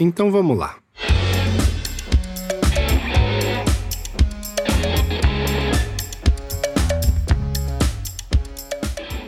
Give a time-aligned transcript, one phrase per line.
[0.00, 0.76] Então vamos lá.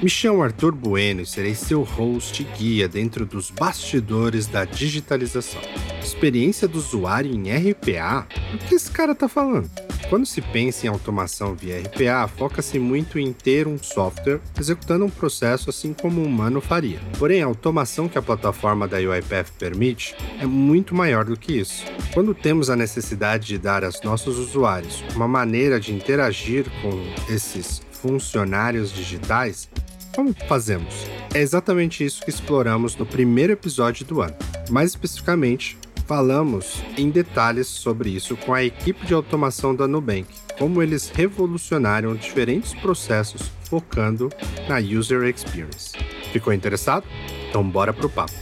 [0.03, 5.61] Me chamo Arthur Bueno e serei seu host e guia dentro dos bastidores da digitalização.
[6.03, 8.27] Experiência do usuário em RPA?
[8.55, 9.69] O que esse cara tá falando?
[10.11, 15.09] Quando se pensa em automação via RPA, foca-se muito em ter um software executando um
[15.09, 16.99] processo assim como um humano faria.
[17.17, 21.85] Porém, a automação que a plataforma da UiPath permite é muito maior do que isso.
[22.13, 27.81] Quando temos a necessidade de dar aos nossos usuários uma maneira de interagir com esses
[27.93, 29.69] funcionários digitais,
[30.13, 31.07] como fazemos?
[31.33, 34.35] É exatamente isso que exploramos no primeiro episódio do ano.
[34.69, 35.79] Mais especificamente,
[36.11, 40.27] falamos em detalhes sobre isso com a equipe de automação da Nubank,
[40.59, 44.29] como eles revolucionaram diferentes processos focando
[44.69, 45.93] na user experience.
[46.33, 47.07] Ficou interessado?
[47.49, 48.33] Então bora pro papo.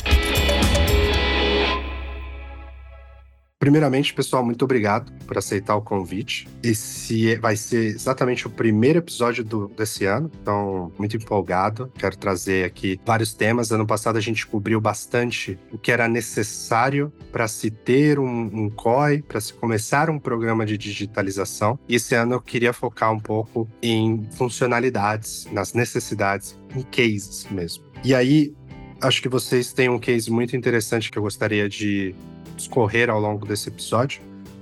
[3.58, 6.46] Primeiramente, pessoal, muito obrigado por aceitar o convite.
[6.62, 11.90] Esse vai ser exatamente o primeiro episódio do, desse ano, então muito empolgado.
[11.98, 13.72] Quero trazer aqui vários temas.
[13.72, 18.70] Ano passado a gente cobriu bastante o que era necessário para se ter um, um
[18.70, 21.76] COI, para se começar um programa de digitalização.
[21.88, 27.82] E esse ano eu queria focar um pouco em funcionalidades, nas necessidades, em cases mesmo.
[28.04, 28.54] E aí,
[29.00, 32.14] acho que vocês têm um case muito interessante que eu gostaria de
[32.58, 34.20] discorrer ao longo desse episódio.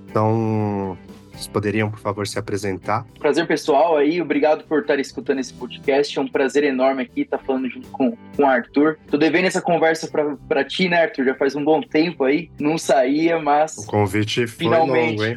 [0.08, 0.97] Então,
[1.33, 3.05] vocês poderiam, por favor, se apresentar?
[3.19, 6.19] Prazer pessoal aí, obrigado por estar escutando esse podcast.
[6.19, 8.98] É um prazer enorme aqui estar falando junto com, com o Arthur.
[9.11, 10.08] Tô devendo essa conversa
[10.48, 11.24] pra, ti, né, Arthur?
[11.27, 12.50] Já faz um bom tempo aí.
[12.58, 13.77] Não saía, mas.
[13.77, 15.36] O convite foi finalmente, longo, hein?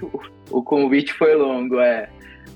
[0.49, 2.09] O, o convite foi longo, é.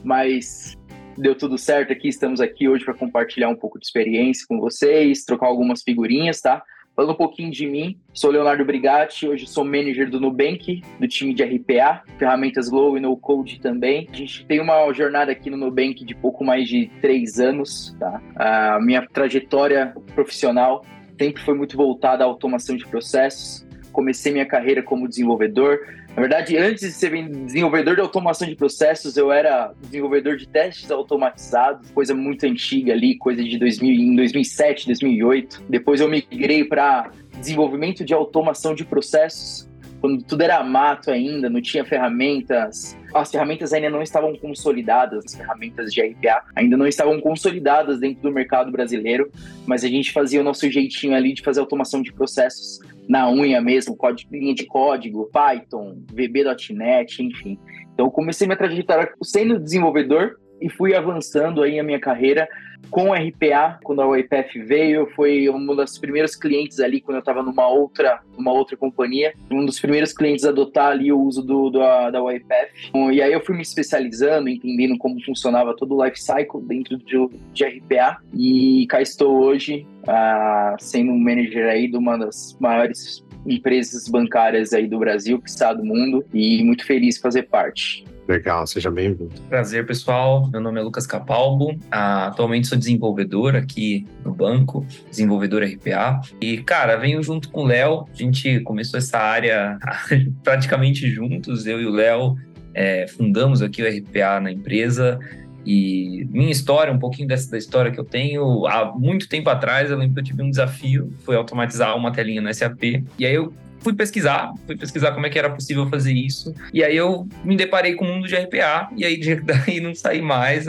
[0.04, 0.78] Mas
[1.18, 2.08] deu tudo certo aqui.
[2.08, 6.64] Estamos aqui hoje para compartilhar um pouco de experiência com vocês, trocar algumas figurinhas, tá?
[6.96, 11.34] Falando um pouquinho de mim, sou Leonardo Brigatti, hoje sou manager do Nubank, do time
[11.34, 14.08] de RPA, ferramentas Low e No Code também.
[14.14, 18.22] A gente tem uma jornada aqui no Nubank de pouco mais de três anos, tá?
[18.36, 20.86] A minha trajetória profissional
[21.18, 23.66] sempre foi muito voltada à automação de processos.
[23.92, 25.80] Comecei minha carreira como desenvolvedor,
[26.16, 30.92] na verdade, antes de ser desenvolvedor de automação de processos, eu era desenvolvedor de testes
[30.92, 35.64] automatizados, coisa muito antiga ali, coisa de 2000, em 2007, 2008.
[35.68, 37.10] Depois eu migrei para
[37.40, 39.68] desenvolvimento de automação de processos,
[40.00, 42.96] quando tudo era mato ainda, não tinha ferramentas.
[43.12, 48.22] As ferramentas ainda não estavam consolidadas, as ferramentas de RPA ainda não estavam consolidadas dentro
[48.22, 49.32] do mercado brasileiro,
[49.66, 53.62] mas a gente fazia o nosso jeitinho ali de fazer automação de processos na unha
[53.62, 57.58] mesmo, código, linha de código, Python, VB.NET, enfim.
[57.94, 62.48] Então comecei minha trajetória sendo desenvolvedor e fui avançando aí a minha carreira
[62.90, 67.20] com o RPA, quando a UiPath veio, foi um dos primeiros clientes ali, quando eu
[67.20, 71.42] estava numa outra, numa outra companhia, um dos primeiros clientes a adotar ali o uso
[71.42, 72.70] do, do da UiPath.
[73.12, 77.30] E aí eu fui me especializando, entendendo como funcionava todo o life cycle dentro de,
[77.54, 83.24] de RPA, e cá estou hoje, uh, sendo um manager aí de uma das maiores
[83.46, 88.06] empresas bancárias aí do Brasil, que está do mundo, e muito feliz fazer parte.
[88.28, 89.30] Legal, seja bem-vindo.
[89.50, 90.48] Prazer, pessoal.
[90.50, 91.78] Meu nome é Lucas Capalbo.
[91.92, 96.22] Ah, atualmente sou desenvolvedor aqui no banco, desenvolvedor RPA.
[96.40, 98.06] E, cara, venho junto com o Léo.
[98.12, 99.78] A gente começou essa área
[100.42, 101.68] praticamente juntos.
[101.68, 102.38] Eu e o Léo
[102.74, 105.20] é, fundamos aqui o RPA na empresa.
[105.66, 109.90] E minha história, um pouquinho dessa da história que eu tenho, há muito tempo atrás,
[109.90, 112.84] eu lembro que eu tive um desafio, foi automatizar uma telinha no SAP.
[113.18, 116.54] E aí eu fui pesquisar, fui pesquisar como é que era possível fazer isso.
[116.74, 120.22] E aí eu me deparei com o mundo de RPA, e aí daí não saí
[120.22, 120.66] mais.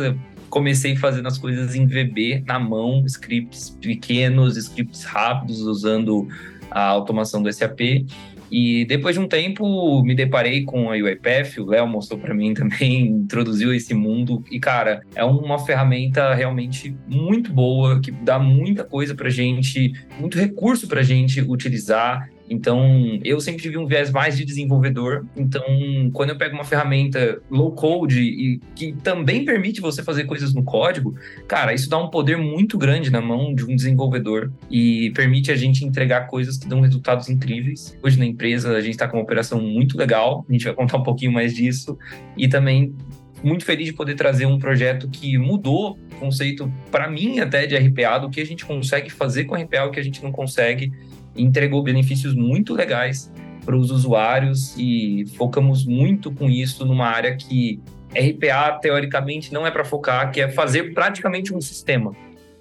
[0.50, 6.28] Comecei fazendo as coisas em VB, na mão, scripts pequenos, scripts rápidos, usando
[6.70, 8.06] a automação do SAP.
[8.50, 12.54] E depois de um tempo me deparei com a UiPath, o Léo mostrou para mim
[12.54, 18.84] também, introduziu esse mundo e cara, é uma ferramenta realmente muito boa que dá muita
[18.84, 24.36] coisa pra gente, muito recurso pra gente utilizar então, eu sempre tive um viés mais
[24.36, 25.24] de desenvolvedor.
[25.36, 25.64] Então,
[26.12, 30.62] quando eu pego uma ferramenta low code e que também permite você fazer coisas no
[30.62, 31.14] código,
[31.48, 35.56] cara, isso dá um poder muito grande na mão de um desenvolvedor e permite a
[35.56, 37.96] gente entregar coisas que dão resultados incríveis.
[38.02, 40.98] Hoje na empresa a gente está com uma operação muito legal, a gente vai contar
[40.98, 41.98] um pouquinho mais disso
[42.36, 42.94] e também
[43.42, 47.76] muito feliz de poder trazer um projeto que mudou o conceito para mim até de
[47.76, 50.90] RPA, do que a gente consegue fazer com RPA, o que a gente não consegue
[51.36, 53.32] entregou benefícios muito legais
[53.64, 59.70] para os usuários e focamos muito com isso numa área que RPA teoricamente não é
[59.70, 62.14] para focar, que é fazer praticamente um sistema.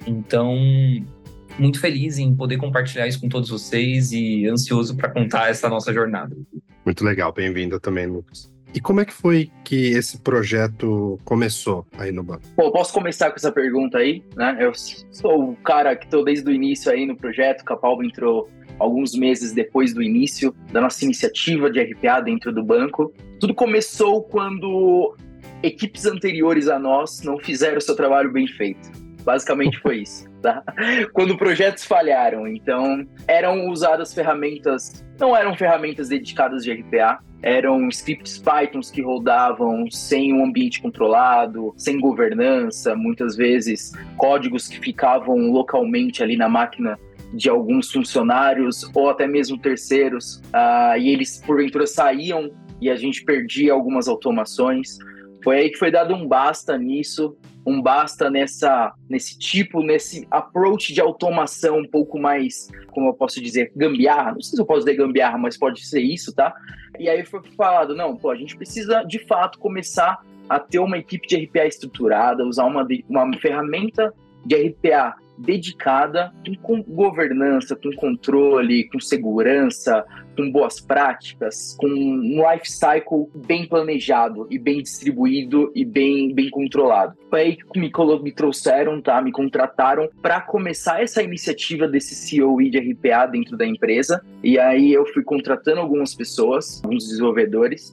[0.08, 0.56] Então,
[1.58, 5.94] muito feliz em poder compartilhar isso com todos vocês e ansioso para contar essa nossa
[5.94, 6.36] jornada.
[6.86, 8.53] Muito legal, bem-vinda também, Lucas.
[8.74, 12.42] E como é que foi que esse projeto começou aí no banco?
[12.56, 14.58] Posso começar com essa pergunta aí, né?
[14.60, 18.50] Eu sou o cara que estou desde o início aí no projeto, o Capalbo entrou
[18.80, 23.14] alguns meses depois do início da nossa iniciativa de RPA dentro do banco.
[23.40, 25.16] Tudo começou quando
[25.62, 28.92] equipes anteriores a nós não fizeram o seu trabalho bem feito.
[29.24, 30.62] Basicamente foi isso, tá?
[31.14, 38.38] Quando projetos falharam, então eram usadas ferramentas, não eram ferramentas dedicadas de RPA, eram scripts
[38.38, 46.22] Pythons que rodavam sem um ambiente controlado, sem governança, muitas vezes códigos que ficavam localmente
[46.22, 47.00] ali na máquina
[47.34, 53.24] de alguns funcionários ou até mesmo terceiros, uh, e eles porventura saíam e a gente
[53.24, 54.98] perdia algumas automações.
[55.44, 60.94] Foi aí que foi dado um basta nisso, um basta nessa, nesse tipo, nesse approach
[60.94, 64.34] de automação um pouco mais, como eu posso dizer, gambiarra.
[64.34, 66.54] Não sei se eu posso dizer gambiarra, mas pode ser isso, tá?
[67.00, 70.20] E aí foi falado, não, pô, a gente precisa de fato começar
[70.50, 74.14] a ter uma equipe de RPA estruturada, usar uma, uma ferramenta
[74.46, 76.32] de RPA dedicada
[76.62, 84.48] com governança, com controle, com segurança, com boas práticas, com um life cycle bem planejado
[84.50, 87.16] e bem distribuído e bem, bem controlado.
[87.30, 87.92] Foi aí que me,
[88.22, 89.22] me trouxeram, tá?
[89.22, 94.24] Me contrataram para começar essa iniciativa desse COE de RPA dentro da empresa.
[94.44, 97.92] E aí eu fui contratando algumas pessoas, alguns desenvolvedores.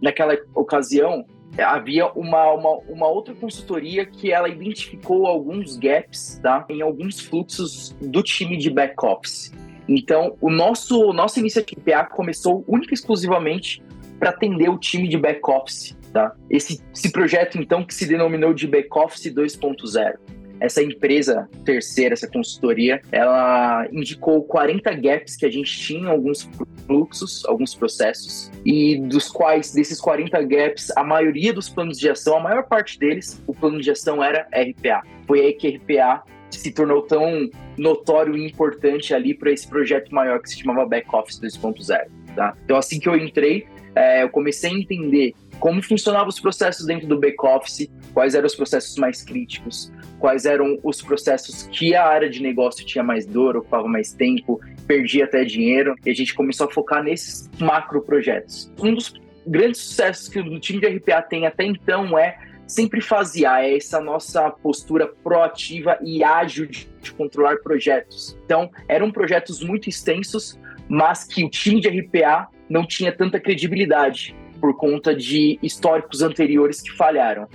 [0.00, 1.24] Naquela ocasião,
[1.58, 7.94] havia uma, uma, uma, outra consultoria que ela identificou alguns gaps tá, em alguns fluxos
[8.00, 9.52] do time de back-office.
[9.88, 13.82] Então, o nosso nossa iniciativa começou única e exclusivamente
[14.18, 15.96] para atender o time de back-office.
[16.12, 16.34] Tá?
[16.50, 20.18] Esse, esse projeto, então, que se denominou de Back-Office 2.0
[20.62, 26.48] essa empresa terceira, essa consultoria, ela indicou 40 gaps que a gente tinha, alguns
[26.86, 32.36] fluxos, alguns processos, e dos quais, desses 40 gaps, a maioria dos planos de ação,
[32.36, 35.02] a maior parte deles, o plano de ação era RPA.
[35.26, 36.22] Foi aí que RPA
[36.56, 41.06] se tornou tão notório e importante ali para esse projeto maior que se chamava Back
[41.14, 42.06] Office 2.0.
[42.34, 42.56] Tá?
[42.64, 47.06] Então, assim que eu entrei, é, eu comecei a entender como funcionavam os processos dentro
[47.06, 52.28] do back-office, quais eram os processos mais críticos, quais eram os processos que a área
[52.28, 56.66] de negócio tinha mais dor, ocupava mais tempo, perdia até dinheiro, e a gente começou
[56.66, 58.72] a focar nesses macro projetos.
[58.80, 59.14] Um dos
[59.46, 62.36] grandes sucessos que o time de RPA tem até então é
[62.72, 68.36] sempre fasear é essa nossa postura proativa e ágil de, de controlar projetos.
[68.44, 70.58] Então, eram projetos muito extensos,
[70.88, 76.80] mas que o time de RPA não tinha tanta credibilidade por conta de históricos anteriores
[76.80, 77.46] que falharam.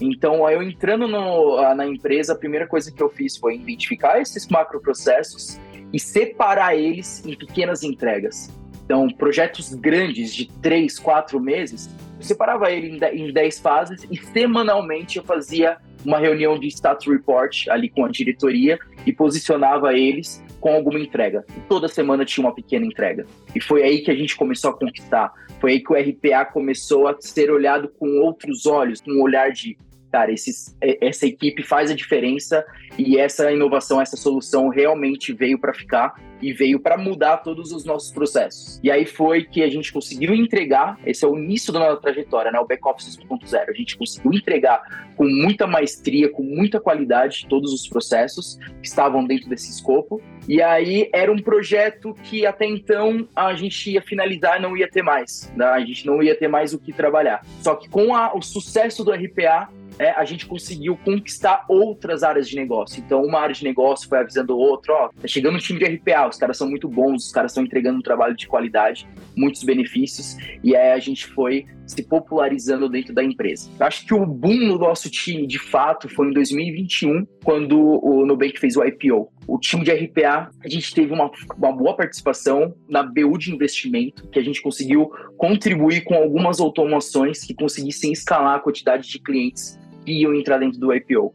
[0.00, 4.46] Então, eu entrando no, na empresa, a primeira coisa que eu fiz foi identificar esses
[4.48, 5.58] macroprocessos
[5.92, 8.50] e separar eles em pequenas entregas.
[8.84, 15.18] Então, projetos grandes de três, quatro meses, eu separava ele em dez fases e semanalmente
[15.18, 20.74] eu fazia uma reunião de status report ali com a diretoria e posicionava eles com
[20.74, 21.44] alguma entrega.
[21.68, 23.24] Toda semana tinha uma pequena entrega.
[23.54, 25.32] E foi aí que a gente começou a conquistar.
[25.60, 29.50] Foi aí que o RPA começou a ser olhado com outros olhos, com um olhar
[29.52, 29.78] de
[30.10, 32.64] cara, esses, essa equipe faz a diferença
[32.98, 37.84] e essa inovação, essa solução realmente veio para ficar e veio para mudar todos os
[37.84, 38.80] nossos processos.
[38.82, 42.50] E aí foi que a gente conseguiu entregar, esse é o início da nossa trajetória,
[42.50, 43.68] né, o Back Office 2.0.
[43.68, 49.24] A gente conseguiu entregar com muita maestria, com muita qualidade todos os processos que estavam
[49.24, 50.22] dentro desse escopo.
[50.48, 55.02] E aí era um projeto que até então a gente ia finalizar não ia ter
[55.02, 55.66] mais, né?
[55.66, 57.44] a gente não ia ter mais o que trabalhar.
[57.60, 62.48] Só que com a, o sucesso do RPA, é, a gente conseguiu conquistar outras áreas
[62.48, 63.02] de negócio.
[63.04, 66.28] Então, uma área de negócio foi avisando outra, ó, tá chegando um time de RPA,
[66.28, 70.36] os caras são muito bons, os caras estão entregando um trabalho de qualidade, muitos benefícios,
[70.62, 73.70] e aí a gente foi se popularizando dentro da empresa.
[73.80, 78.26] Eu acho que o boom no nosso time, de fato, foi em 2021, quando o
[78.26, 79.32] Nubank fez o IPO.
[79.46, 84.28] O time de RPA, a gente teve uma, uma boa participação na BU de investimento,
[84.28, 89.78] que a gente conseguiu contribuir com algumas automações que conseguissem escalar a quantidade de clientes
[90.10, 91.34] iam entrar dentro do IPO.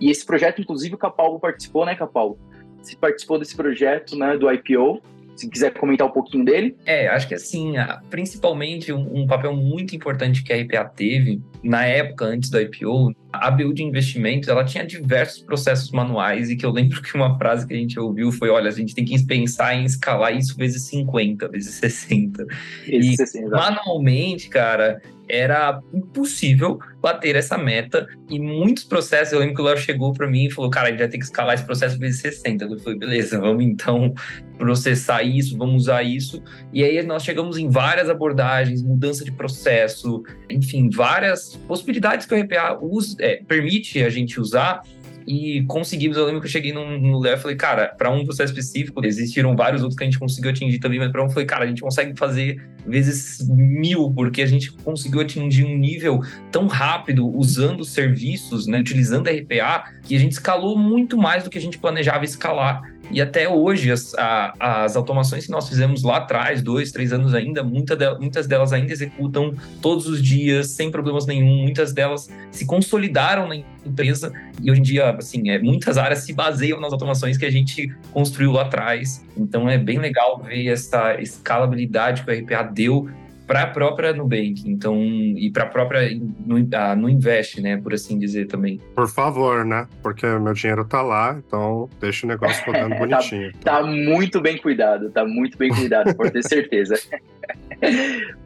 [0.00, 2.38] E esse projeto, inclusive, o Capalvo participou, né, Capalvo?
[2.82, 5.02] Você participou desse projeto, né, do IPO.
[5.36, 6.76] Se quiser comentar um pouquinho dele.
[6.84, 7.72] É, acho que assim,
[8.10, 13.14] principalmente um, um, papel muito importante que a RPA teve na época antes do IPO,
[13.32, 17.38] a BU de investimentos, ela tinha diversos processos manuais e que eu lembro que uma
[17.38, 20.54] frase que a gente ouviu foi, olha, a gente tem que pensar em escalar isso
[20.58, 22.44] vezes 50, vezes 60.
[22.86, 23.48] Vezes e 60.
[23.48, 25.00] manualmente, cara,
[25.30, 30.28] era impossível bater essa meta e muitos processos, eu lembro que o Léo chegou para
[30.28, 32.64] mim e falou, cara, a gente vai ter que escalar esse processo vezes 60.
[32.64, 34.14] Eu falei, beleza, vamos então
[34.58, 36.42] processar isso, vamos usar isso.
[36.72, 42.40] E aí nós chegamos em várias abordagens, mudança de processo, enfim, várias possibilidades que o
[42.40, 44.82] RPA usa, é, permite a gente usar
[45.26, 46.16] e conseguimos.
[46.16, 49.54] Eu lembro que eu cheguei num, lugar e falei, cara, para um processo específico, existiram
[49.56, 51.82] vários outros que a gente conseguiu atingir também, mas para um, falei, cara, a gente
[51.82, 58.66] consegue fazer vezes mil, porque a gente conseguiu atingir um nível tão rápido usando serviços,
[58.66, 62.82] né, utilizando RPA, que a gente escalou muito mais do que a gente planejava escalar.
[63.10, 67.34] E até hoje, as, a, as automações que nós fizemos lá atrás, dois, três anos
[67.34, 71.62] ainda, muita de, muitas delas ainda executam todos os dias, sem problemas nenhum.
[71.62, 76.32] Muitas delas se consolidaram na empresa e hoje em dia, assim, é, muitas áreas se
[76.32, 79.24] baseiam nas automações que a gente construiu lá atrás.
[79.36, 83.08] Então é bem legal ver essa escalabilidade que o RPA deu
[83.50, 86.08] para a própria Nubank, então, e para a própria
[86.46, 88.80] no, a, no Invest, né, por assim dizer também.
[88.94, 89.88] Por favor, né?
[90.04, 93.50] Porque meu dinheiro tá lá, então deixa o negócio rodando bonitinho.
[93.54, 96.94] tá, tá muito bem cuidado, tá muito bem cuidado, pode ter certeza.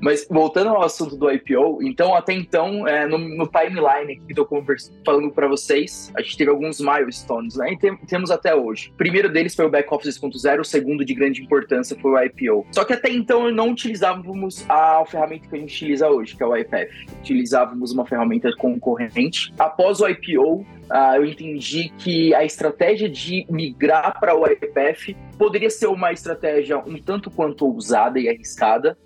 [0.01, 4.49] Mas voltando ao assunto do IPO, então até então, é, no, no, timeline que estou
[5.05, 7.73] falando para vocês, a gente teve alguns milestones, né?
[7.73, 8.91] E tem, temos até hoje.
[8.91, 12.23] O primeiro deles foi o Back Office 2.0, o segundo de grande importância foi o
[12.23, 12.67] IPO.
[12.73, 16.47] Só que até então não utilizávamos a ferramenta que a gente utiliza hoje, que é
[16.47, 17.07] o IPF.
[17.21, 19.53] Utilizávamos uma ferramenta concorrente.
[19.59, 25.71] Após o IPO, Uh, eu entendi que a estratégia de migrar para o IPF poderia
[25.71, 28.97] ser uma estratégia um tanto quanto ousada e arriscada,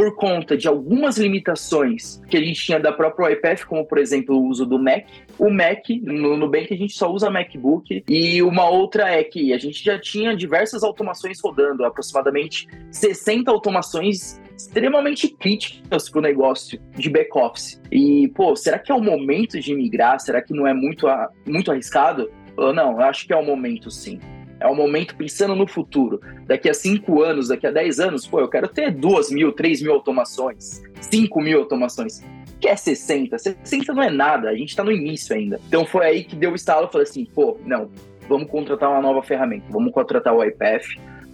[0.00, 4.34] por conta de algumas limitações que a gente tinha da própria IPF, como por exemplo
[4.34, 5.04] o uso do Mac.
[5.38, 9.58] O Mac, no Nubank a gente só usa MacBook, e uma outra é que a
[9.58, 17.10] gente já tinha diversas automações rodando, aproximadamente 60 automações extremamente críticas para o negócio de
[17.10, 17.78] back-office.
[17.92, 20.18] E, pô, será que é o momento de migrar?
[20.18, 21.06] Será que não é muito,
[21.46, 22.30] muito arriscado?
[22.56, 24.18] Não, eu acho que é o momento sim.
[24.60, 26.20] É um momento pensando no futuro.
[26.46, 29.80] Daqui a cinco anos, daqui a dez anos, pô, eu quero ter duas mil, três
[29.80, 32.22] mil automações, cinco mil automações.
[32.60, 33.38] Que é 60?
[33.38, 35.58] 60 não é nada, a gente está no início ainda.
[35.66, 37.90] Então foi aí que deu o estalo, eu falei assim, pô, não,
[38.28, 40.84] vamos contratar uma nova ferramenta, vamos contratar o iPath,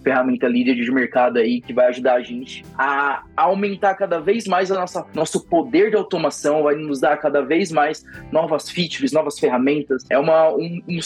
[0.07, 4.71] ferramenta líder de mercado aí que vai ajudar a gente a aumentar cada vez mais
[4.71, 9.37] a nossa nosso poder de automação, vai nos dar cada vez mais novas features, novas
[9.37, 10.05] ferramentas.
[10.09, 10.99] É uma um, um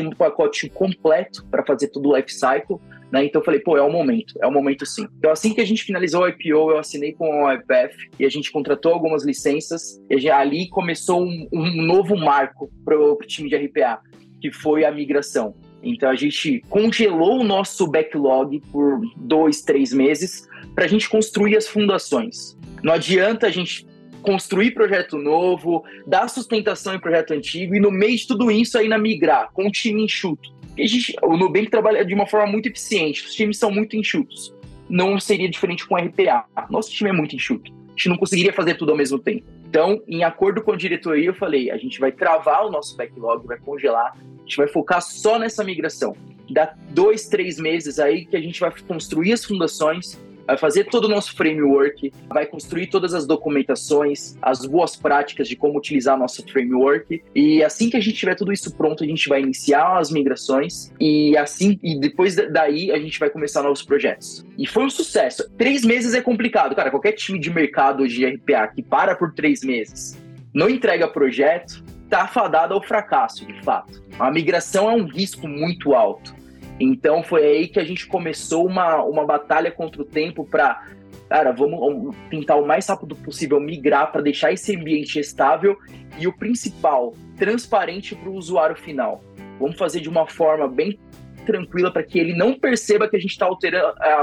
[0.00, 2.78] um pacote completo para fazer todo o life cycle.
[3.12, 3.26] Né?
[3.26, 5.06] Então eu falei, pô, é o momento, é o momento sim.
[5.18, 8.30] Então assim que a gente finalizou o IPO, eu assinei com o IPF e a
[8.30, 13.50] gente contratou algumas licenças e gente, ali começou um, um novo marco para o time
[13.50, 14.00] de RPA,
[14.40, 15.54] que foi a migração.
[15.88, 21.56] Então a gente congelou o nosso backlog por dois, três meses para a gente construir
[21.56, 22.56] as fundações.
[22.82, 23.86] Não adianta a gente
[24.22, 28.98] construir projeto novo, dar sustentação em projeto antigo e no meio de tudo isso ainda
[28.98, 30.54] migrar com um time enxuto.
[30.76, 34.54] Gente, o Nubank trabalha de uma forma muito eficiente, os times são muito enxutos.
[34.88, 36.44] Não seria diferente com o RPA.
[36.68, 37.72] Nosso time é muito enxuto.
[37.96, 39.46] Gente não conseguiria fazer tudo ao mesmo tempo.
[39.68, 43.46] Então, em acordo com a diretoria, eu falei: a gente vai travar o nosso backlog,
[43.46, 46.14] vai congelar, a gente vai focar só nessa migração.
[46.50, 51.04] Dá dois, três meses aí que a gente vai construir as fundações vai fazer todo
[51.04, 56.46] o nosso framework, vai construir todas as documentações, as boas práticas de como utilizar nosso
[56.46, 57.22] framework.
[57.34, 60.92] E assim que a gente tiver tudo isso pronto, a gente vai iniciar as migrações
[61.00, 64.44] e assim e depois daí a gente vai começar novos projetos.
[64.58, 65.48] E foi um sucesso.
[65.56, 66.90] Três meses é complicado, cara.
[66.90, 70.16] Qualquer time de mercado de RPA que para por três meses,
[70.54, 74.02] não entrega projeto, tá fadado ao fracasso, de fato.
[74.18, 76.34] A migração é um risco muito alto.
[76.78, 80.86] Então foi aí que a gente começou uma, uma batalha contra o tempo para,
[81.28, 85.76] cara, vamos tentar o mais rápido possível migrar para deixar esse ambiente estável
[86.18, 89.22] e o principal, transparente para o usuário final.
[89.58, 90.98] Vamos fazer de uma forma bem
[91.46, 93.56] tranquila para que ele não perceba que a gente está uh,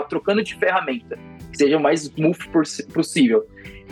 [0.07, 1.17] trocando de ferramenta,
[1.51, 2.49] que seja o mais smooth
[2.93, 3.47] possível.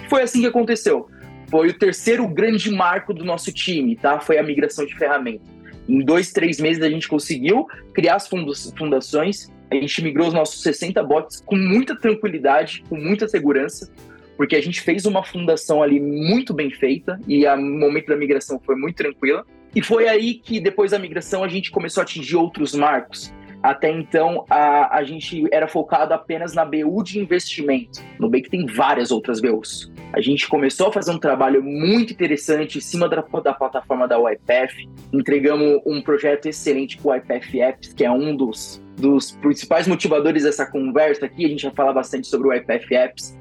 [0.09, 1.07] Foi assim que aconteceu.
[1.49, 4.19] Foi o terceiro grande marco do nosso time, tá?
[4.19, 5.43] Foi a migração de ferramenta.
[5.91, 8.29] Em dois, três meses a gente conseguiu criar as
[8.77, 13.91] fundações, a gente migrou os nossos 60 bots com muita tranquilidade, com muita segurança,
[14.37, 18.57] porque a gente fez uma fundação ali muito bem feita e o momento da migração
[18.65, 19.45] foi muito tranquila.
[19.75, 23.33] E foi aí que depois da migração a gente começou a atingir outros marcos.
[23.61, 28.01] Até então, a, a gente era focado apenas na BU de investimento.
[28.17, 29.90] No Nubank tem várias outras BUs.
[30.13, 34.17] A gente começou a fazer um trabalho muito interessante em cima da, da plataforma da
[34.17, 34.89] YPF.
[35.13, 40.43] Entregamos um projeto excelente com o YPF Apps, que é um dos, dos principais motivadores
[40.43, 41.45] dessa conversa aqui.
[41.45, 43.37] A gente vai falar bastante sobre o YPF Apps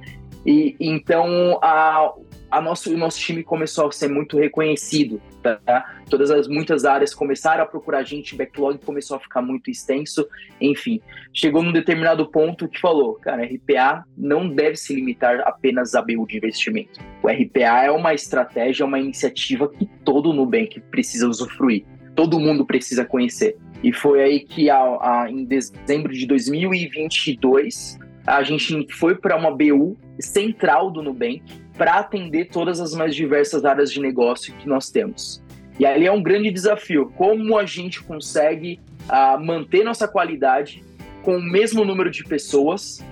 [0.46, 2.12] E então a,
[2.50, 5.97] a nosso, o nosso time começou a ser muito reconhecido, tá?
[6.09, 10.26] Todas as muitas áreas começaram a procurar gente, backlog começou a ficar muito extenso,
[10.61, 11.00] enfim.
[11.32, 16.26] Chegou num determinado ponto que falou, cara, RPA não deve se limitar apenas a BU
[16.26, 17.00] de investimento.
[17.23, 23.04] O RPA é uma estratégia, uma iniciativa que todo Nubank precisa usufruir, todo mundo precisa
[23.04, 23.56] conhecer.
[23.82, 29.50] E foi aí que, a, a, em dezembro de 2022, a gente foi para uma
[29.50, 31.42] BU central do Nubank
[31.80, 35.42] para atender todas as mais diversas áreas de negócio que nós temos.
[35.78, 40.84] E ali é um grande desafio, como a gente consegue uh, manter nossa qualidade
[41.22, 43.02] com o mesmo número de pessoas,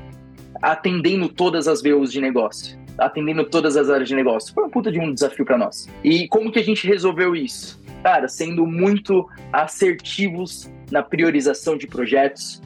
[0.61, 4.53] atendendo todas as BUs de negócio, atendendo todas as áreas de negócio.
[4.53, 5.89] Foi um puta de um desafio para nós.
[6.05, 7.83] E como que a gente resolveu isso?
[8.03, 12.61] Cara, sendo muito assertivos na priorização de projetos,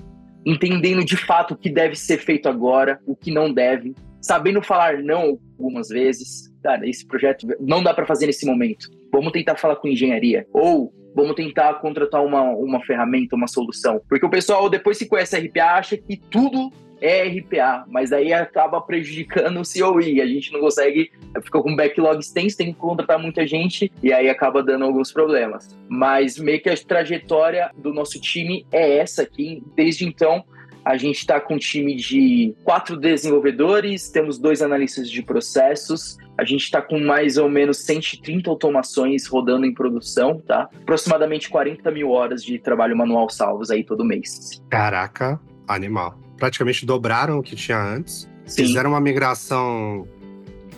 [0.44, 4.98] entendendo de fato o que deve ser feito agora, o que não deve, sabendo falar
[4.98, 6.52] não algumas vezes.
[6.62, 8.88] Cara, esse projeto não dá para fazer nesse momento.
[9.12, 10.46] Vamos tentar falar com engenharia.
[10.52, 14.00] Ou vamos tentar contratar uma, uma ferramenta, uma solução.
[14.08, 18.80] Porque o pessoal, depois que conhece RPA, acha que tudo é RPA, mas aí acaba
[18.80, 20.20] prejudicando o COE.
[20.20, 21.10] A gente não consegue,
[21.42, 25.76] fica com backlog extenso, tem que contratar muita gente e aí acaba dando alguns problemas.
[25.88, 29.62] Mas meio que a trajetória do nosso time é essa aqui.
[29.74, 30.44] Desde então,
[30.84, 36.44] a gente está com um time de quatro desenvolvedores, temos dois analistas de processos, a
[36.44, 40.68] gente está com mais ou menos 130 automações rodando em produção, tá?
[40.82, 44.62] Aproximadamente 40 mil horas de trabalho manual salvos aí todo mês.
[44.68, 46.18] Caraca, animal.
[46.36, 48.28] Praticamente dobraram o que tinha antes.
[48.44, 48.66] Sim.
[48.66, 50.06] Fizeram uma migração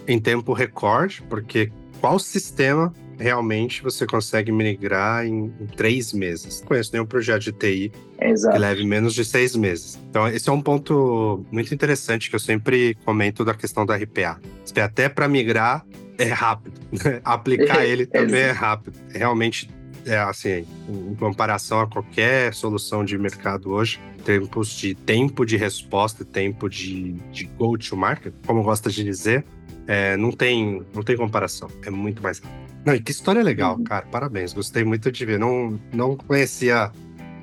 [0.07, 2.93] em tempo recorde, porque qual sistema
[3.25, 6.61] realmente você consegue migrar em, em três meses.
[6.61, 8.55] Não conheço nenhum projeto de TI Exato.
[8.55, 9.99] que leve menos de seis meses.
[10.11, 14.39] Então, esse é um ponto muito interessante que eu sempre comento da questão da RPA.
[14.77, 15.87] Até para migrar
[16.19, 16.79] é rápido.
[17.25, 18.99] Aplicar ele também é rápido.
[19.09, 19.71] Realmente,
[20.07, 26.25] é assim, em comparação a qualquer solução de mercado hoje, tempos de tempo de resposta
[26.25, 29.45] tempo de, de go to market, como gosta de dizer,
[29.87, 31.69] é, não, tem, não tem comparação.
[31.85, 32.43] É muito mais.
[32.85, 33.85] Não, e que história legal, uhum.
[33.85, 34.07] cara.
[34.07, 34.53] Parabéns.
[34.53, 35.39] Gostei muito de ver.
[35.39, 36.91] Não, não conhecia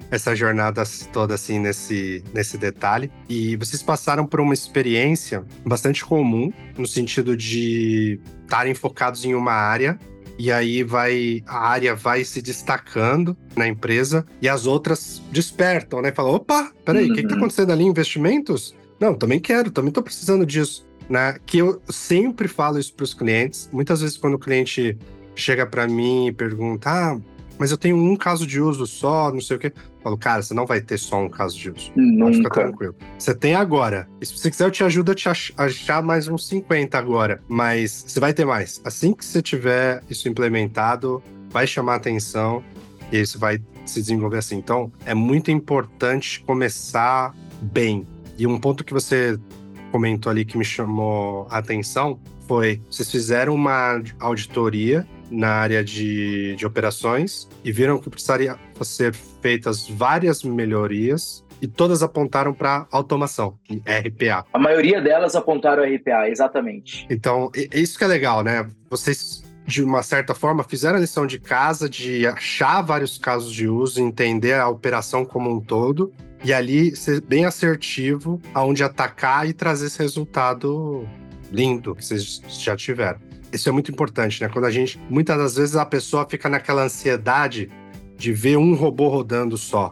[0.10, 3.12] essa jornada toda assim nesse, nesse detalhe.
[3.30, 9.54] E vocês passaram por uma experiência bastante comum, no sentido de estarem focados em uma
[9.54, 9.98] área.
[10.42, 16.12] E aí vai a área vai se destacando na empresa e as outras despertam, né?
[16.12, 17.14] Falam: opa, peraí, o uhum.
[17.14, 17.42] que, que tá uhum.
[17.42, 17.84] acontecendo ali?
[17.84, 18.76] Investimentos?
[19.00, 20.84] Não, também quero, também tô precisando disso.
[21.08, 21.38] Né?
[21.46, 23.70] Que eu sempre falo isso para os clientes.
[23.72, 24.98] Muitas vezes, quando o cliente
[25.36, 27.20] chega para mim e pergunta: ah,
[27.62, 29.68] mas eu tenho um caso de uso só, não sei o quê.
[29.68, 31.92] Eu falo, cara, você não vai ter só um caso de uso.
[31.96, 32.34] Nunca.
[32.34, 32.96] Fica tranquilo.
[33.20, 34.10] Você tem agora.
[34.20, 37.40] E se você quiser, eu te ajudo a te achar mais uns 50 agora.
[37.48, 38.82] Mas você vai ter mais.
[38.84, 41.22] Assim que você tiver isso implementado,
[41.52, 42.64] vai chamar atenção
[43.12, 44.56] e isso vai se desenvolver assim.
[44.56, 48.08] Então, é muito importante começar bem.
[48.40, 49.40] E um ponto que você
[49.92, 56.56] comentou ali que me chamou a atenção foi: vocês fizeram uma auditoria na área de,
[56.56, 63.58] de operações e viram que precisaria ser feitas várias melhorias e todas apontaram para automação,
[63.70, 64.46] RPA.
[64.52, 67.06] A maioria delas apontaram RPA, exatamente.
[67.10, 68.68] Então, isso que é legal, né?
[68.90, 73.68] Vocês de uma certa forma, fizeram a lição de casa de achar vários casos de
[73.68, 76.12] uso, entender a operação como um todo
[76.44, 81.08] e ali ser bem assertivo aonde atacar e trazer esse resultado
[81.52, 83.20] lindo que vocês já tiveram.
[83.52, 84.50] Isso é muito importante, né?
[84.50, 85.00] Quando a gente.
[85.10, 87.70] Muitas das vezes a pessoa fica naquela ansiedade
[88.18, 89.92] de ver um robô rodando só.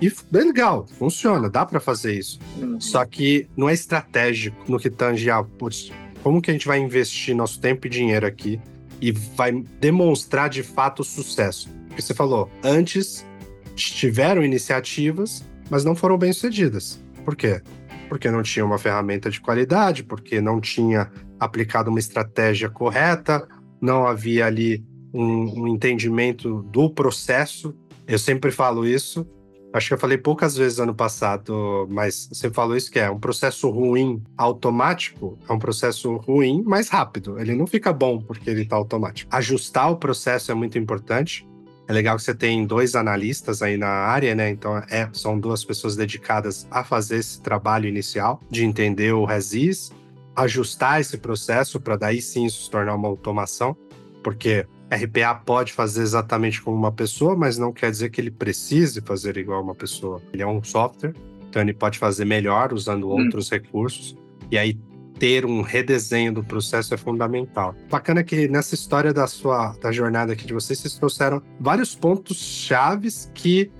[0.00, 2.38] E bem legal, funciona, dá para fazer isso.
[2.56, 2.80] Uhum.
[2.80, 5.42] Só que não é estratégico no que tange a.
[5.42, 8.60] Putz, como que a gente vai investir nosso tempo e dinheiro aqui
[9.00, 11.68] e vai demonstrar de fato o sucesso?
[11.88, 13.26] Porque você falou, antes
[13.74, 17.00] tiveram iniciativas, mas não foram bem sucedidas.
[17.24, 17.60] Por quê?
[18.08, 23.46] Porque não tinha uma ferramenta de qualidade, porque não tinha aplicado uma estratégia correta,
[23.80, 27.74] não havia ali um, um entendimento do processo.
[28.06, 29.26] Eu sempre falo isso.
[29.72, 33.18] Acho que eu falei poucas vezes ano passado, mas você falou isso que é um
[33.18, 37.38] processo ruim automático, é um processo ruim, mas rápido.
[37.38, 39.30] Ele não fica bom porque ele está automático.
[39.34, 41.46] Ajustar o processo é muito importante.
[41.88, 44.50] É legal que você tem dois analistas aí na área, né?
[44.50, 49.90] Então, é, são duas pessoas dedicadas a fazer esse trabalho inicial de entender o RESIS
[50.38, 53.76] ajustar esse processo para daí sim isso se tornar uma automação,
[54.22, 59.00] porque RPA pode fazer exatamente como uma pessoa, mas não quer dizer que ele precise
[59.00, 60.22] fazer igual uma pessoa.
[60.32, 61.12] Ele é um software,
[61.48, 63.24] então ele pode fazer melhor usando hum.
[63.24, 64.16] outros recursos.
[64.48, 64.78] E aí
[65.18, 67.74] ter um redesenho do processo é fundamental.
[67.90, 72.36] Bacana que nessa história da sua da jornada aqui de vocês, vocês trouxeram vários pontos
[72.38, 73.70] chaves que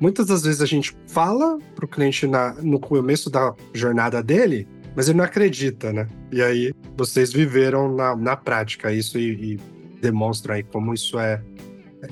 [0.00, 4.68] muitas das vezes a gente fala para o cliente na, no começo da jornada dele,
[4.94, 6.08] mas ele não acredita, né?
[6.32, 9.60] E aí vocês viveram na, na prática isso e, e
[10.00, 11.42] demonstram aí como isso é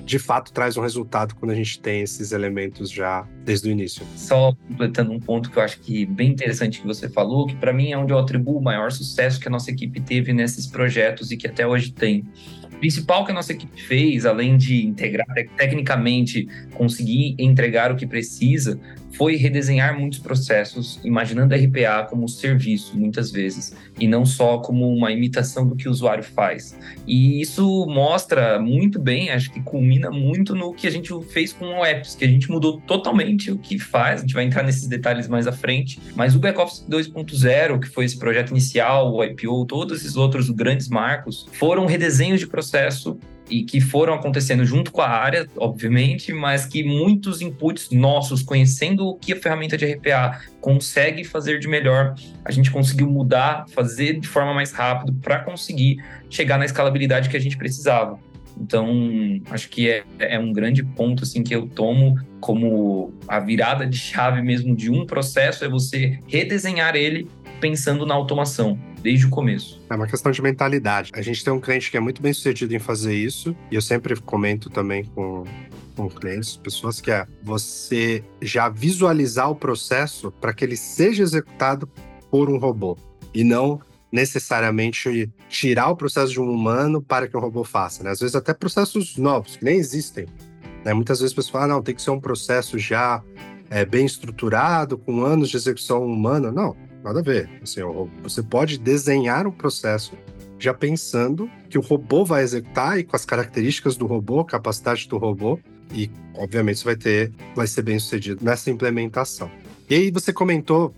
[0.05, 4.05] de fato traz um resultado quando a gente tem esses elementos já desde o início.
[4.17, 7.73] Só completando um ponto que eu acho que bem interessante que você falou, que para
[7.73, 11.31] mim é onde eu atribuo o maior sucesso que a nossa equipe teve nesses projetos
[11.31, 12.25] e que até hoje tem
[12.85, 15.27] principal que a nossa equipe fez, além de integrar
[15.57, 18.79] tecnicamente, conseguir entregar o que precisa,
[19.17, 25.13] foi redesenhar muitos processos, imaginando RPA como serviço, muitas vezes, e não só como uma
[25.13, 26.77] imitação do que o usuário faz.
[27.07, 31.67] E isso mostra muito bem, acho que culmina muito no que a gente fez com
[31.67, 34.89] o Apps, que a gente mudou totalmente o que faz, a gente vai entrar nesses
[34.89, 39.67] detalhes mais à frente, mas o Backoffice 2.0, que foi esse projeto inicial, o IPO,
[39.67, 45.01] todos esses outros grandes marcos, foram redesenhos de processo e que foram acontecendo junto com
[45.01, 50.41] a área, obviamente, mas que muitos inputs nossos, conhecendo o que a ferramenta de RPA
[50.61, 56.03] consegue fazer de melhor, a gente conseguiu mudar, fazer de forma mais rápida para conseguir
[56.31, 58.19] chegar na escalabilidade que a gente precisava.
[58.59, 58.89] Então,
[59.51, 63.97] acho que é, é um grande ponto assim que eu tomo como a virada de
[63.97, 67.29] chave mesmo de um processo é você redesenhar ele
[67.65, 69.81] pensando na automação desde o começo.
[69.89, 71.11] É uma questão de mentalidade.
[71.15, 73.81] A gente tem um cliente que é muito bem sucedido em fazer isso, e eu
[73.81, 75.45] sempre comento também com,
[75.97, 81.89] com clientes, pessoas que é você já visualizar o processo para que ele seja executado
[82.31, 82.99] por um robô
[83.33, 83.81] e não
[84.13, 88.05] necessariamente tirar o processo de um humano para que um robô faça.
[88.05, 88.11] Né?
[88.11, 90.27] Às vezes até processos novos que nem existem.
[90.85, 90.93] Né?
[90.93, 93.23] Muitas vezes as pessoas falam, ah, não, tem que ser um processo já
[93.71, 96.53] é, bem estruturado, com anos de execução humana.
[96.53, 97.49] Não, nada a ver.
[97.63, 97.81] Assim,
[98.23, 100.17] você pode desenhar um processo
[100.59, 105.19] já pensando que o robô vai executar e com as características do robô, capacidade do
[105.19, 105.61] robô,
[105.93, 109.51] e obviamente vai ter, vai ser bem sucedido nessa implementação.
[109.89, 110.95] E aí você comentou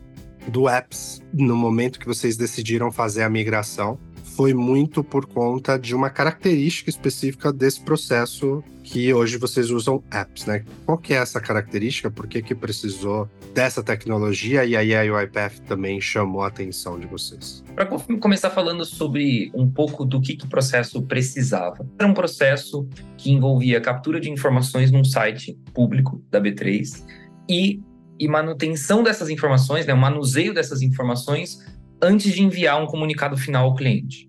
[0.46, 3.98] do apps no momento que vocês decidiram fazer a migração
[4.36, 10.44] foi muito por conta de uma característica específica desse processo que hoje vocês usam apps,
[10.44, 10.62] né?
[10.84, 12.10] Qual que é essa característica?
[12.10, 17.06] Por que que precisou dessa tecnologia e aí a UiPath também chamou a atenção de
[17.06, 17.64] vocês?
[17.74, 21.88] Para começar falando sobre um pouco do que, que o processo precisava.
[21.98, 27.02] Era um processo que envolvia captura de informações num site público da B3
[27.48, 27.80] e,
[28.20, 31.58] e manutenção dessas informações, né, o manuseio dessas informações
[32.00, 34.28] antes de enviar um comunicado final ao cliente.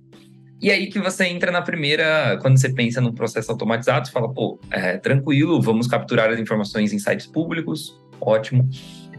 [0.59, 4.33] E aí que você entra na primeira, quando você pensa no processo automatizado, você fala,
[4.33, 8.67] pô, é, tranquilo, vamos capturar as informações em sites públicos, ótimo.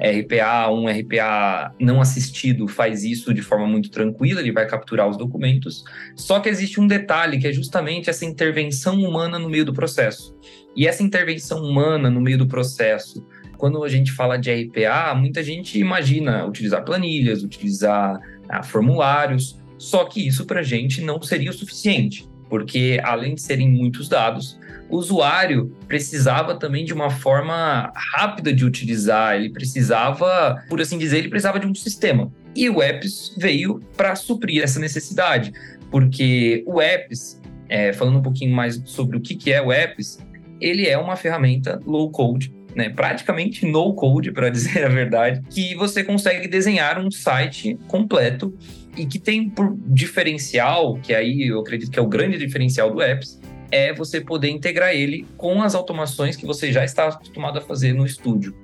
[0.01, 5.17] RPA, um RPA não assistido faz isso de forma muito tranquila, ele vai capturar os
[5.17, 5.85] documentos.
[6.15, 10.37] Só que existe um detalhe que é justamente essa intervenção humana no meio do processo.
[10.75, 15.43] E essa intervenção humana no meio do processo, quando a gente fala de RPA, muita
[15.43, 18.21] gente imagina utilizar planilhas, utilizar
[18.63, 23.69] formulários, só que isso para a gente não seria o suficiente, porque além de serem
[23.71, 24.59] muitos dados,
[24.89, 31.19] o usuário precisava também de uma forma rápida de utilizar, ele precisava, por assim dizer,
[31.19, 32.33] ele precisava de um sistema.
[32.57, 35.53] E o Apps veio para suprir essa necessidade,
[35.91, 40.19] porque o Apps, é, falando um pouquinho mais sobre o que, que é o Apps,
[40.61, 45.75] ele é uma ferramenta low code né, praticamente no code, para dizer a verdade, que
[45.75, 48.57] você consegue desenhar um site completo
[48.97, 53.03] e que tem por diferencial, que aí eu acredito que é o grande diferencial do
[53.03, 57.61] Apps, é você poder integrar ele com as automações que você já está acostumado a
[57.61, 58.55] fazer no estúdio.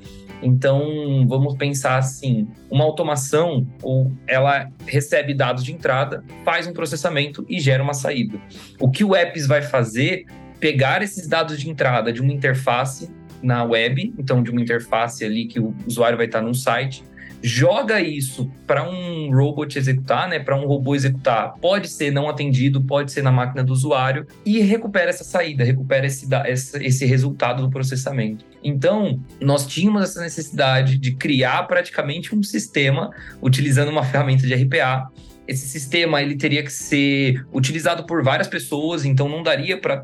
[0.40, 7.44] Então, vamos pensar assim, uma automação, ou ela recebe dados de entrada, faz um processamento
[7.48, 8.38] e gera uma saída.
[8.78, 10.24] O que o Apps vai fazer,
[10.60, 13.10] pegar esses dados de entrada de uma interface
[13.44, 17.04] na web, então de uma interface ali que o usuário vai estar num site,
[17.42, 21.52] joga isso para um robot executar, né, para um robô executar.
[21.60, 26.06] Pode ser não atendido, pode ser na máquina do usuário e recupera essa saída, recupera
[26.06, 26.26] esse,
[26.80, 28.46] esse resultado do processamento.
[28.62, 33.10] Então, nós tínhamos essa necessidade de criar praticamente um sistema
[33.42, 35.10] utilizando uma ferramenta de RPA
[35.46, 40.02] esse sistema ele teria que ser utilizado por várias pessoas, então não daria para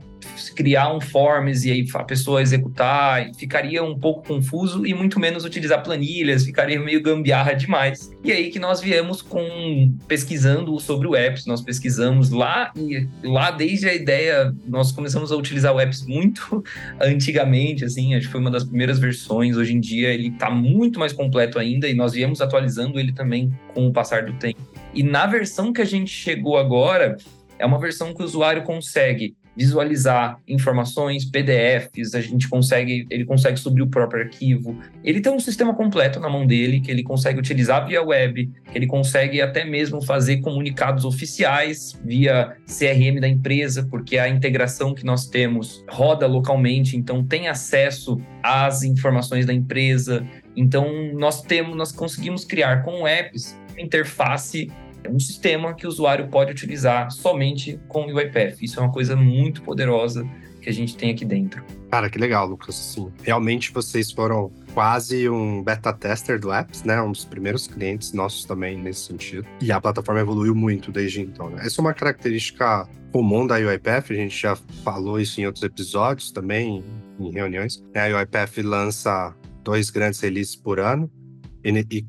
[0.55, 5.45] criar um forms e aí a pessoa executar, ficaria um pouco confuso e muito menos
[5.45, 8.11] utilizar planilhas, ficaria meio gambiarra demais.
[8.23, 13.51] E aí que nós viemos com pesquisando sobre o apps, nós pesquisamos lá e lá
[13.51, 16.63] desde a ideia, nós começamos a utilizar o apps muito
[17.01, 19.57] antigamente, assim, acho que foi uma das primeiras versões.
[19.57, 23.53] Hoje em dia ele está muito mais completo ainda e nós viemos atualizando ele também
[23.75, 24.61] com o passar do tempo.
[24.93, 27.17] E na versão que a gente chegou agora,
[27.59, 33.59] é uma versão que o usuário consegue visualizar informações, PDFs, a gente consegue, ele consegue
[33.59, 34.79] subir o próprio arquivo.
[35.05, 38.79] Ele tem um sistema completo na mão dele que ele consegue utilizar via web, que
[38.79, 45.05] ele consegue até mesmo fazer comunicados oficiais via CRM da empresa, porque a integração que
[45.05, 50.27] nós temos roda localmente, então tem acesso às informações da empresa.
[50.57, 56.29] Então nós temos, nós conseguimos criar com apps interface é um sistema que o usuário
[56.29, 58.63] pode utilizar somente com o UiPath.
[58.63, 60.27] Isso é uma coisa muito poderosa
[60.61, 61.65] que a gente tem aqui dentro.
[61.91, 62.75] Cara, que legal, Lucas.
[62.75, 67.01] Sim, realmente vocês foram quase um beta tester do Apps, né?
[67.03, 69.45] Um dos primeiros clientes nossos também nesse sentido.
[69.61, 71.51] E a plataforma evoluiu muito desde então.
[71.51, 71.63] Né?
[71.65, 76.31] Essa é uma característica comum da UiPath, a gente já falou isso em outros episódios
[76.31, 76.85] também,
[77.19, 77.83] em reuniões.
[77.95, 79.35] A UiPath lança
[79.65, 81.11] dois grandes releases por ano,
[81.65, 82.07] e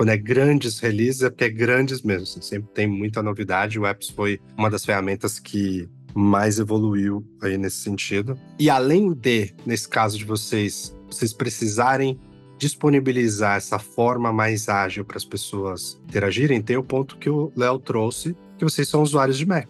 [0.00, 2.22] quando é grandes releases, é porque é grandes mesmo.
[2.22, 3.78] Assim, sempre tem muita novidade.
[3.78, 8.34] O Apps foi uma das ferramentas que mais evoluiu aí nesse sentido.
[8.58, 12.18] E além de, nesse caso de vocês, vocês precisarem
[12.56, 17.78] disponibilizar essa forma mais ágil para as pessoas interagirem, tem o ponto que o Léo
[17.78, 19.68] trouxe, que vocês são usuários de Mac.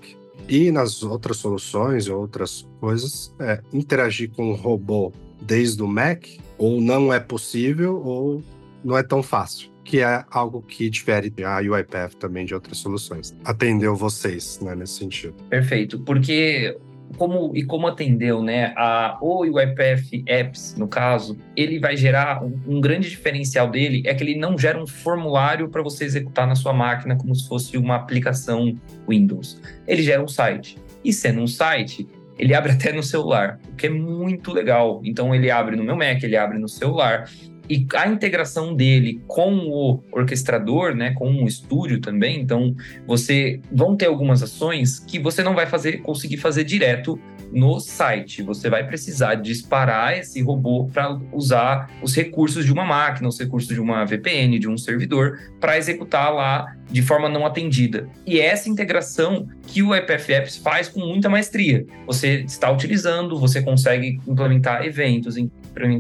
[0.49, 5.13] E nas outras soluções, outras coisas, é, interagir com um robô
[5.43, 6.25] desde o Mac
[6.57, 8.45] ou não é possível ou
[8.85, 13.37] não é tão fácil que é algo que difere a UiPath também de outras soluções.
[13.45, 15.35] Atendeu vocês, né, nesse sentido.
[15.49, 16.79] Perfeito, porque
[17.17, 22.57] como e como atendeu, né, a o UiPath Apps, no caso, ele vai gerar um,
[22.69, 26.55] um, grande diferencial dele é que ele não gera um formulário para você executar na
[26.55, 29.61] sua máquina como se fosse uma aplicação Windows.
[29.89, 30.79] Ele gera um site.
[31.03, 32.07] E sendo um site,
[32.39, 35.01] ele abre até no celular, o que é muito legal.
[35.05, 37.29] Então ele abre no meu Mac, ele abre no celular
[37.71, 42.75] e a integração dele com o orquestrador, né, com o estúdio também, então
[43.07, 47.17] você vão ter algumas ações que você não vai fazer conseguir fazer direto
[47.53, 48.43] no site.
[48.43, 53.73] Você vai precisar disparar esse robô para usar os recursos de uma máquina, os recursos
[53.73, 58.09] de uma VPN, de um servidor, para executar lá de forma não atendida.
[58.27, 61.87] E é essa integração que o IPF faz com muita maestria.
[62.07, 65.37] Você está utilizando, você consegue implementar eventos,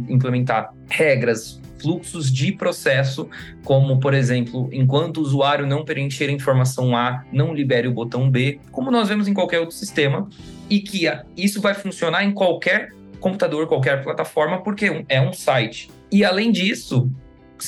[0.08, 3.28] implementar regras, fluxos de processo,
[3.64, 8.30] como, por exemplo, enquanto o usuário não preencher a informação A, não libere o botão
[8.30, 10.28] B, como nós vemos em qualquer outro sistema,
[10.68, 15.90] e que isso vai funcionar em qualquer computador, qualquer plataforma, porque é um site.
[16.12, 17.10] E além disso,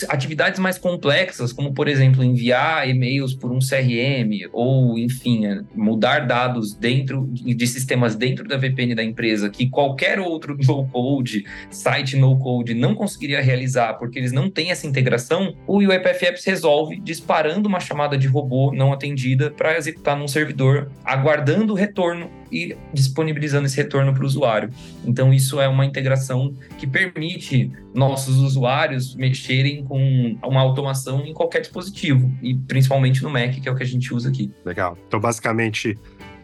[0.08, 6.20] atividades mais complexas, como por exemplo enviar e-mails por um CRM ou, enfim, é, mudar
[6.20, 12.74] dados dentro de sistemas dentro da VPN da empresa que qualquer outro no-code, site no-code
[12.74, 17.80] não conseguiria realizar porque eles não têm essa integração, o UiPath Apps resolve disparando uma
[17.80, 23.76] chamada de robô não atendida para executar num servidor, aguardando o retorno e disponibilizando esse
[23.76, 24.70] retorno para o usuário.
[25.04, 31.60] Então, isso é uma integração que permite nossos usuários mexerem com uma automação em qualquer
[31.60, 34.50] dispositivo, e principalmente no Mac, que é o que a gente usa aqui.
[34.64, 34.98] Legal.
[35.08, 35.98] Então, basicamente,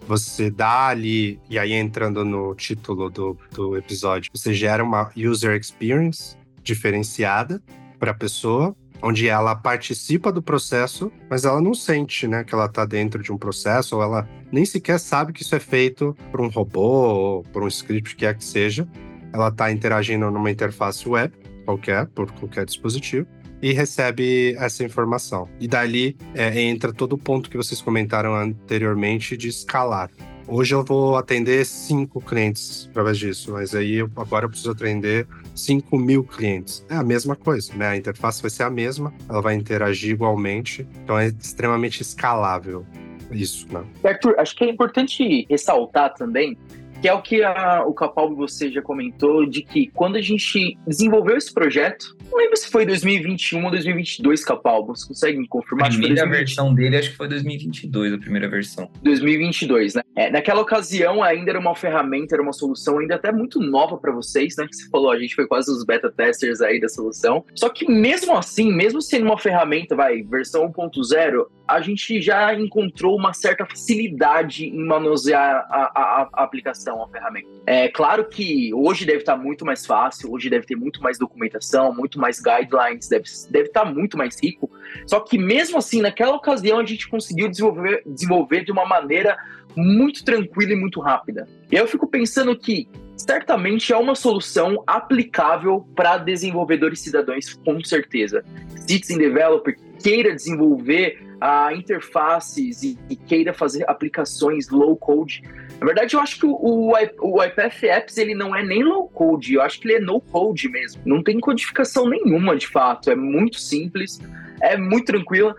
[0.06, 5.54] você dá ali, e aí entrando no título do, do episódio, você gera uma user
[5.54, 7.62] experience diferenciada
[7.98, 12.66] para a pessoa, onde ela participa do processo, mas ela não sente, né, que ela
[12.66, 16.40] está dentro de um processo, ou ela nem sequer sabe que isso é feito por
[16.40, 18.88] um robô ou por um script, que é que seja.
[19.32, 21.34] Ela está interagindo numa interface web
[21.64, 23.26] qualquer, por qualquer dispositivo,
[23.60, 25.48] e recebe essa informação.
[25.60, 30.10] E dali é, entra todo o ponto que vocês comentaram anteriormente de escalar.
[30.50, 35.28] Hoje eu vou atender cinco clientes através disso, mas aí eu, agora eu preciso atender
[35.54, 36.82] 5 mil clientes.
[36.88, 37.88] É a mesma coisa, né?
[37.88, 42.86] A interface vai ser a mesma, ela vai interagir igualmente, então é extremamente escalável
[43.30, 43.84] isso, né?
[44.02, 46.56] Arthur, acho que é importante ressaltar também
[47.00, 50.76] que é o que a, o Capalbo você já comentou, de que quando a gente
[50.86, 55.88] desenvolveu esse projeto, não lembro se foi 2021 ou 2022, Capalbo, você consegue me confirmar?
[55.88, 58.90] A primeira versão dele acho que foi 2022, a primeira versão.
[59.02, 60.02] 2022, né?
[60.16, 64.12] É, naquela ocasião ainda era uma ferramenta, era uma solução ainda até muito nova para
[64.12, 64.66] vocês, né?
[64.66, 67.44] Que você falou, a gente foi quase os beta testers aí da solução.
[67.54, 73.14] Só que mesmo assim, mesmo sendo uma ferramenta, vai, versão 1.0, a gente já encontrou
[73.14, 77.48] uma certa facilidade em manusear a, a, a aplicação, a ferramenta.
[77.66, 81.94] É claro que hoje deve estar muito mais fácil, hoje deve ter muito mais documentação,
[81.94, 84.70] muito mais guidelines, deve, deve estar muito mais rico.
[85.06, 89.36] Só que mesmo assim, naquela ocasião, a gente conseguiu desenvolver, desenvolver de uma maneira
[89.76, 91.46] muito tranquila e muito rápida.
[91.70, 98.44] E eu fico pensando que certamente é uma solução aplicável para desenvolvedores cidadãos, com certeza.
[98.86, 105.42] Citizen Developer queira desenvolver a interfaces e, e, queira fazer aplicações low code.
[105.80, 109.54] Na verdade, eu acho que o, o, IPF Apps ele não é nem low code,
[109.54, 111.00] eu acho que ele é no code mesmo.
[111.04, 113.10] Não tem codificação nenhuma, de fato.
[113.10, 114.20] É muito simples,
[114.60, 115.54] é muito tranquila.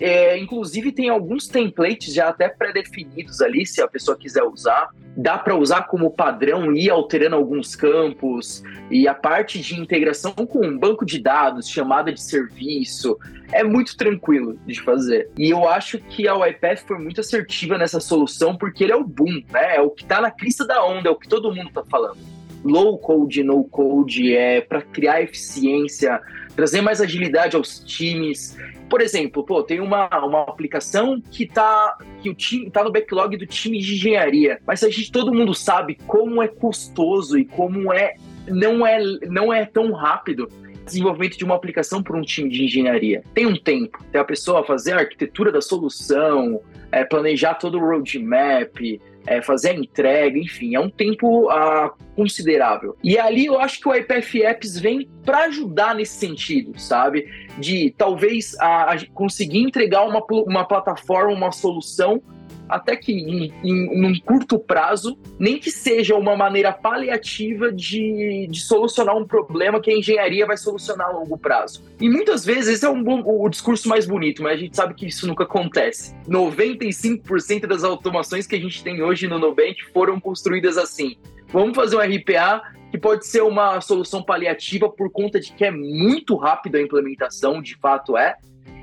[0.00, 4.90] É, inclusive, tem alguns templates já até pré-definidos ali, se a pessoa quiser usar.
[5.16, 8.62] Dá para usar como padrão e ir alterando alguns campos.
[8.90, 13.18] E a parte de integração com um banco de dados, chamada de serviço,
[13.52, 15.28] é muito tranquilo de fazer.
[15.36, 19.04] E eu acho que a UiPath foi muito assertiva nessa solução, porque ele é o
[19.04, 19.76] boom, né?
[19.76, 22.37] É o que está na crista da onda, é o que todo mundo está falando.
[22.68, 26.20] Low code, no code, é para criar eficiência,
[26.54, 28.56] trazer mais agilidade aos times.
[28.88, 33.36] Por exemplo, pô, tem uma, uma aplicação que tá que o time tá no backlog
[33.36, 37.92] do time de engenharia, mas a gente todo mundo sabe como é custoso e como
[37.92, 38.14] é
[38.46, 40.48] não é não é tão rápido
[40.88, 43.22] desenvolvimento de uma aplicação por um time de engenharia.
[43.34, 44.02] Tem um tempo.
[44.10, 49.70] Tem a pessoa fazer a arquitetura da solução, é, planejar todo o roadmap, é, fazer
[49.70, 52.96] a entrega, enfim, é um tempo uh, considerável.
[53.04, 57.28] E ali eu acho que o IPF Apps vem para ajudar nesse sentido, sabe?
[57.58, 62.22] De talvez uh, conseguir entregar uma, uma plataforma, uma solução
[62.68, 68.60] até que em, em num curto prazo, nem que seja uma maneira paliativa de, de
[68.60, 71.82] solucionar um problema que a engenharia vai solucionar a longo prazo.
[72.00, 74.94] E muitas vezes esse é um bom, o discurso mais bonito, mas a gente sabe
[74.94, 76.14] que isso nunca acontece.
[76.28, 81.16] 95% das automações que a gente tem hoje no Nubank foram construídas assim.
[81.48, 85.70] Vamos fazer um RPA que pode ser uma solução paliativa por conta de que é
[85.70, 88.36] muito rápida a implementação, de fato é,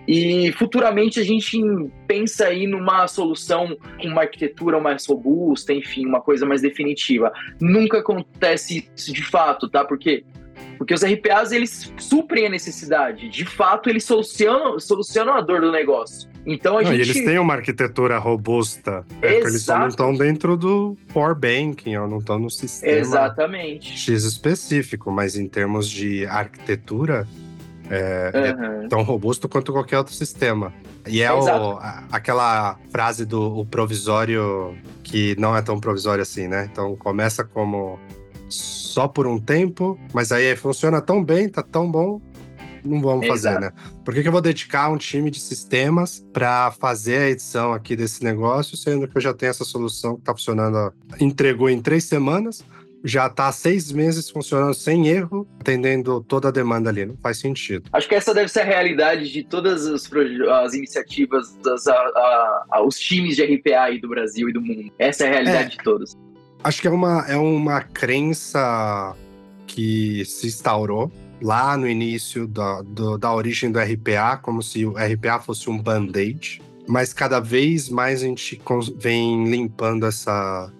[0.07, 1.59] e futuramente a gente
[2.07, 7.31] pensa aí numa solução com uma arquitetura mais robusta, enfim, uma coisa mais definitiva.
[7.59, 9.83] Nunca acontece isso de fato, tá?
[9.83, 10.23] Porque
[10.77, 13.29] porque os RPAs eles suprem a necessidade.
[13.29, 16.29] De fato, eles solucionam, solucionam a dor do negócio.
[16.45, 17.09] Então a não, gente.
[17.09, 19.03] eles têm uma arquitetura robusta.
[19.21, 23.97] É, eles só não estão dentro do core banking, ou não estão no sistema Exatamente.
[23.97, 27.27] X específico, mas em termos de arquitetura,
[27.89, 28.83] é, uhum.
[28.83, 30.73] é, tão robusto quanto qualquer outro sistema.
[31.07, 36.47] E é, é o, a, aquela frase do provisório que não é tão provisório assim,
[36.47, 36.67] né?
[36.71, 37.99] Então começa como
[38.49, 42.21] só por um tempo, mas aí funciona tão bem, tá tão bom,
[42.85, 43.71] não vamos fazer, né?
[44.03, 47.95] Por que, que eu vou dedicar um time de sistemas para fazer a edição aqui
[47.95, 52.03] desse negócio, sendo que eu já tenho essa solução que tá funcionando, entregou em três
[52.03, 52.63] semanas,
[53.05, 57.05] já está há seis meses funcionando sem erro, atendendo toda a demanda ali.
[57.05, 57.87] Não faz sentido.
[57.93, 62.65] Acho que essa deve ser a realidade de todas as, as iniciativas, das, a, a,
[62.71, 64.91] a, os times de RPA aí do Brasil e do mundo.
[64.97, 66.17] Essa é a realidade é, de todas.
[66.63, 69.15] Acho que é uma, é uma crença
[69.67, 74.93] que se instaurou lá no início da, do, da origem do RPA, como se o
[74.93, 76.59] RPA fosse um band-aid.
[76.87, 78.59] Mas cada vez mais a gente
[78.97, 80.71] vem limpando essa,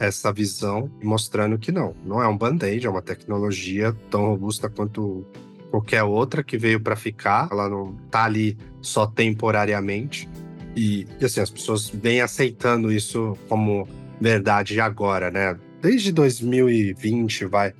[0.00, 5.26] essa visão, mostrando que não, não é um band-aid, é uma tecnologia tão robusta quanto
[5.70, 10.26] qualquer outra que veio para ficar, ela não tá ali só temporariamente.
[10.74, 13.86] E, e, assim, as pessoas vêm aceitando isso como
[14.18, 15.58] verdade agora, né?
[15.82, 17.74] Desde 2020, vai.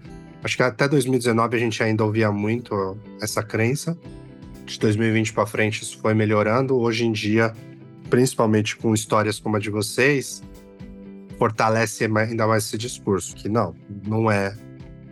[0.44, 3.96] Acho que até 2019 a gente ainda ouvia muito essa crença.
[4.66, 6.78] De 2020 para frente isso foi melhorando.
[6.78, 7.54] Hoje em dia,
[8.08, 10.42] principalmente com histórias como a de vocês,
[11.40, 13.74] fortalece ainda mais esse discurso, que não,
[14.06, 14.54] não é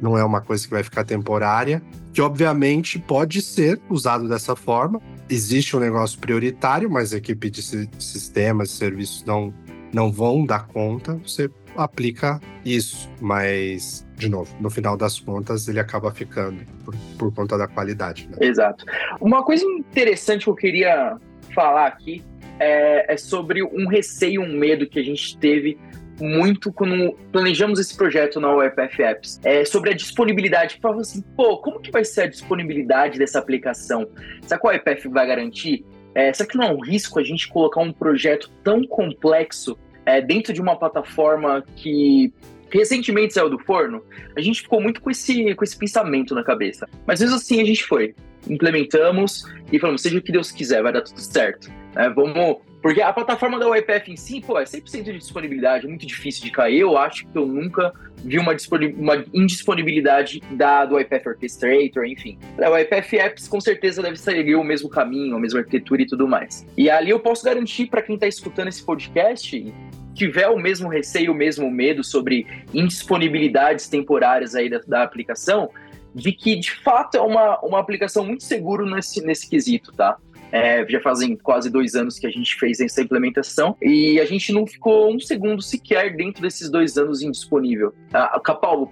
[0.01, 5.01] não é uma coisa que vai ficar temporária, que obviamente pode ser usado dessa forma.
[5.29, 9.53] Existe um negócio prioritário, mas a equipe de sistemas serviços não,
[9.93, 13.11] não vão dar conta, você aplica isso.
[13.21, 18.29] Mas, de novo, no final das contas, ele acaba ficando por, por conta da qualidade.
[18.29, 18.47] Né?
[18.47, 18.85] Exato.
[19.21, 21.17] Uma coisa interessante que eu queria
[21.53, 22.23] falar aqui
[22.61, 25.77] é, é sobre um receio, um medo que a gente teve
[26.21, 29.41] muito quando planejamos esse projeto na UFF Apps.
[29.45, 30.79] É, sobre a disponibilidade.
[30.81, 34.09] Falava assim, pô, como que vai ser a disponibilidade dessa aplicação?
[34.43, 35.85] Será que a UFF vai garantir?
[36.15, 40.21] É, será que não é um risco a gente colocar um projeto tão complexo é,
[40.21, 42.33] dentro de uma plataforma que
[42.71, 44.03] recentemente saiu do forno?
[44.37, 46.89] A gente ficou muito com esse, com esse pensamento na cabeça.
[47.07, 48.15] Mas mesmo assim a gente foi.
[48.49, 51.71] Implementamos e falamos, seja o que Deus quiser, vai dar tudo certo.
[51.95, 55.89] É, vamos porque a plataforma da UiPath em si, pô, é 100% de disponibilidade, é
[55.89, 56.81] muito difícil de cair.
[56.81, 57.93] Eu acho que eu nunca
[58.25, 58.55] vi uma,
[58.97, 62.39] uma indisponibilidade da, do UiPath Orchestrator, enfim.
[62.57, 66.29] O UiPath Apps com certeza deve seguir o mesmo caminho, a mesma arquitetura e tudo
[66.29, 66.67] mais.
[66.77, 69.73] E ali eu posso garantir para quem está escutando esse podcast
[70.15, 75.71] tiver o mesmo receio, o mesmo medo sobre indisponibilidades temporárias aí da, da aplicação,
[76.13, 80.17] de que de fato é uma, uma aplicação muito segura nesse, nesse quesito, tá?
[80.53, 84.53] É, já fazem quase dois anos que a gente fez essa implementação e a gente
[84.53, 87.93] não ficou um segundo sequer dentro desses dois anos indisponível.
[88.13, 88.41] Ah,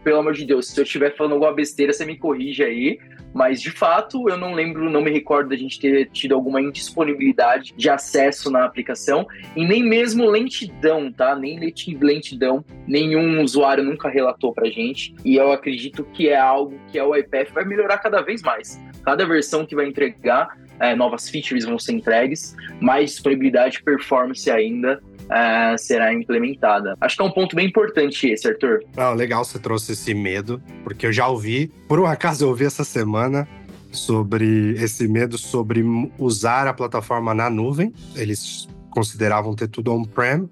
[0.03, 2.99] pelo amor de Deus, se eu estiver falando alguma besteira, você me corrige aí.
[3.37, 7.75] Mas de fato, eu não lembro, não me recordo da gente ter tido alguma indisponibilidade
[7.77, 11.37] de acesso na aplicação e nem mesmo lentidão, tá?
[11.37, 11.61] Nem
[12.01, 15.15] lentidão, nenhum usuário nunca relatou pra gente.
[15.23, 18.81] E eu acredito que é algo que a UiPath vai melhorar cada vez mais.
[19.07, 24.51] Cada versão que vai entregar, é, novas features vão ser entregues, mais disponibilidade e performance
[24.51, 26.97] ainda uh, será implementada.
[27.01, 28.81] Acho que é um ponto bem importante esse, Arthur.
[28.97, 32.65] Ah, legal você trouxe esse medo, porque eu já ouvi, por um acaso eu ouvi
[32.65, 33.47] essa semana
[33.93, 35.85] sobre esse medo sobre
[36.19, 37.93] usar a plataforma na nuvem.
[38.17, 40.51] Eles consideravam ter tudo on-prem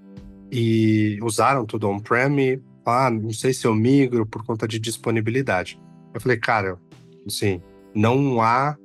[0.52, 5.76] e usaram tudo on-prem e ah, não sei se eu migro por conta de disponibilidade.
[6.14, 6.78] Eu falei, cara,
[7.26, 7.60] assim,
[7.94, 8.76] não há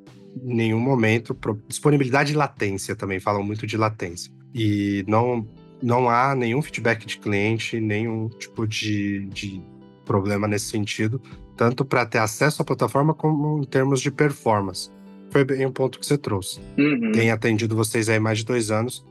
[0.41, 1.37] nenhum momento
[1.67, 5.47] disponibilidade e latência também falam muito de latência e não
[5.81, 9.61] não há nenhum feedback de cliente, nenhum tipo de, de
[10.05, 11.21] problema nesse sentido,
[11.55, 14.91] tanto para ter acesso à plataforma como em termos de performance.
[15.29, 16.59] Foi bem um ponto que você trouxe.
[16.77, 17.11] Uhum.
[17.13, 19.05] Tem atendido vocês aí mais de dois anos,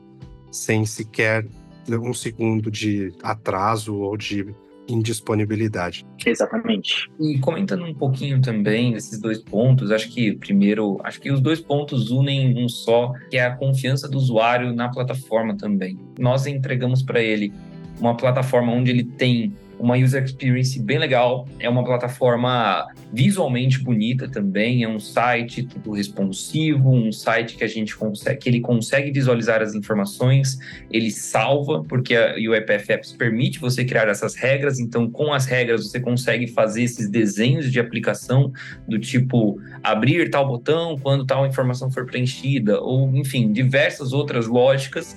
[0.51, 1.47] sem sequer
[1.89, 4.45] um segundo de atraso ou de
[4.93, 6.05] indisponibilidade.
[6.25, 7.09] Exatamente.
[7.19, 11.59] E comentando um pouquinho também desses dois pontos, acho que primeiro, acho que os dois
[11.59, 15.97] pontos unem um só, que é a confiança do usuário na plataforma também.
[16.17, 17.53] Nós entregamos para ele
[17.99, 24.27] uma plataforma onde ele tem uma user experience bem legal, é uma plataforma visualmente bonita
[24.27, 29.11] também, é um site tudo responsivo, um site que a gente consegue, que ele consegue
[29.11, 30.59] visualizar as informações,
[30.91, 35.87] ele salva, porque a UEPF Apps permite você criar essas regras, então com as regras
[35.87, 38.51] você consegue fazer esses desenhos de aplicação
[38.87, 45.15] do tipo abrir tal botão quando tal informação for preenchida, ou enfim, diversas outras lógicas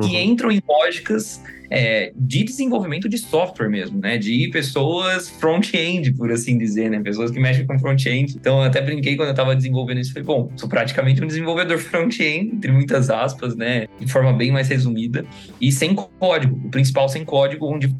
[0.00, 0.22] que uhum.
[0.22, 4.18] entram em lógicas é, de desenvolvimento de software mesmo, né?
[4.18, 7.00] De pessoas front-end, por assim dizer, né?
[7.00, 8.36] Pessoas que mexem com front-end.
[8.36, 10.12] Então, eu até brinquei quando eu estava desenvolvendo isso.
[10.12, 13.86] Falei, bom, sou praticamente um desenvolvedor front-end, entre muitas aspas, né?
[13.98, 15.24] De forma bem mais resumida.
[15.60, 16.56] E sem código.
[16.66, 17.94] O principal sem código, onde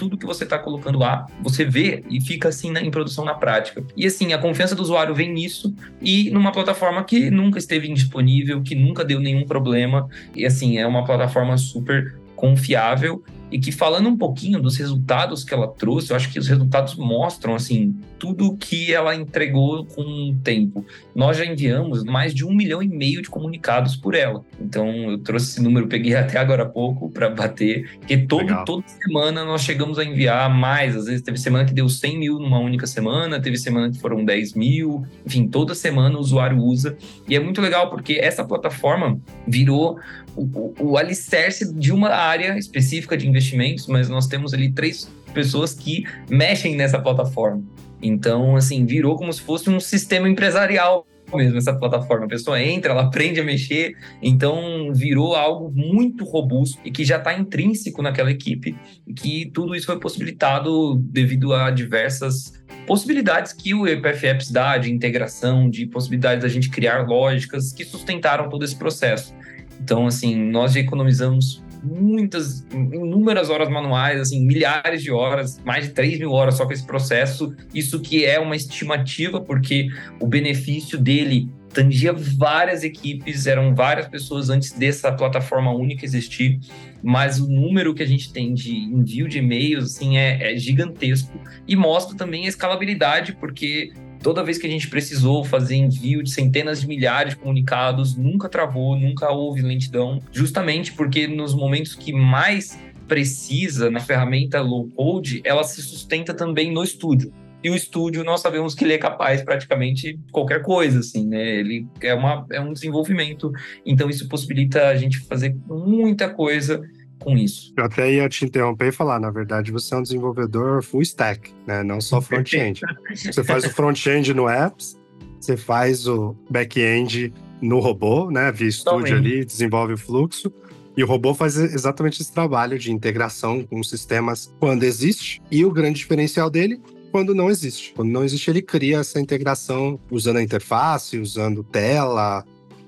[0.00, 3.34] tudo que você está colocando lá, você vê e fica assim na, em produção na
[3.34, 3.84] prática.
[3.94, 8.62] E assim, a confiança do usuário vem nisso e numa plataforma que nunca esteve indisponível,
[8.62, 10.08] que nunca deu nenhum problema.
[10.34, 15.52] E assim, é uma plataforma super confiável e que falando um pouquinho dos resultados que
[15.52, 20.36] ela trouxe, eu acho que os resultados mostram assim tudo que ela entregou com o
[20.44, 20.84] tempo.
[21.14, 24.44] Nós já enviamos mais de um milhão e meio de comunicados por ela.
[24.60, 28.84] Então eu trouxe esse número, peguei até agora há pouco para bater, porque todo, toda
[28.86, 30.94] semana nós chegamos a enviar mais.
[30.94, 34.24] Às vezes teve semana que deu 100 mil numa única semana, teve semana que foram
[34.24, 35.04] 10 mil.
[35.24, 39.18] Enfim, toda semana o usuário usa e é muito legal porque essa plataforma
[39.48, 39.98] virou
[40.40, 45.74] o, o, alicerce de uma área específica de investimentos, mas nós temos ali três pessoas
[45.74, 47.62] que mexem nessa plataforma.
[48.02, 52.26] Então, assim, virou como se fosse um sistema empresarial mesmo essa plataforma.
[52.26, 57.18] A pessoa entra, ela aprende a mexer, então virou algo muito robusto e que já
[57.18, 58.76] está intrínseco naquela equipe
[59.06, 62.52] e que tudo isso foi possibilitado devido a diversas
[62.86, 67.84] possibilidades que o EPF Apps dá de integração, de possibilidades da gente criar lógicas que
[67.84, 69.34] sustentaram todo esse processo.
[69.82, 75.92] Então, assim, nós já economizamos muitas, inúmeras horas manuais, assim, milhares de horas, mais de
[75.92, 77.54] 3 mil horas só com esse processo.
[77.74, 79.88] Isso que é uma estimativa, porque
[80.20, 86.58] o benefício dele tangia várias equipes, eram várias pessoas antes dessa plataforma única existir,
[87.00, 91.40] mas o número que a gente tem de envio de e-mails assim, é, é gigantesco
[91.68, 93.92] e mostra também a escalabilidade, porque
[94.22, 98.48] Toda vez que a gente precisou fazer envio de centenas de milhares de comunicados, nunca
[98.50, 105.40] travou, nunca houve lentidão, justamente porque nos momentos que mais precisa na ferramenta low code,
[105.42, 107.32] ela se sustenta também no estúdio.
[107.62, 111.56] E o estúdio, nós sabemos que ele é capaz praticamente qualquer coisa, assim, né?
[111.58, 113.52] Ele é, uma, é um desenvolvimento.
[113.84, 116.80] Então, isso possibilita a gente fazer muita coisa
[117.20, 117.72] com isso.
[117.76, 121.52] Eu até ia te interromper e falar, na verdade, você é um desenvolvedor full stack,
[121.66, 121.82] né?
[121.82, 122.80] Não só front-end.
[123.14, 124.98] você faz o front-end no apps,
[125.38, 128.50] você faz o back-end no robô, né?
[128.50, 130.52] Via estúdio ali, desenvolve o fluxo.
[130.96, 135.40] E o robô faz exatamente esse trabalho de integração com sistemas quando existe.
[135.50, 137.92] E o grande diferencial dele quando não existe.
[137.94, 142.44] Quando não existe, ele cria essa integração usando a interface, usando tela,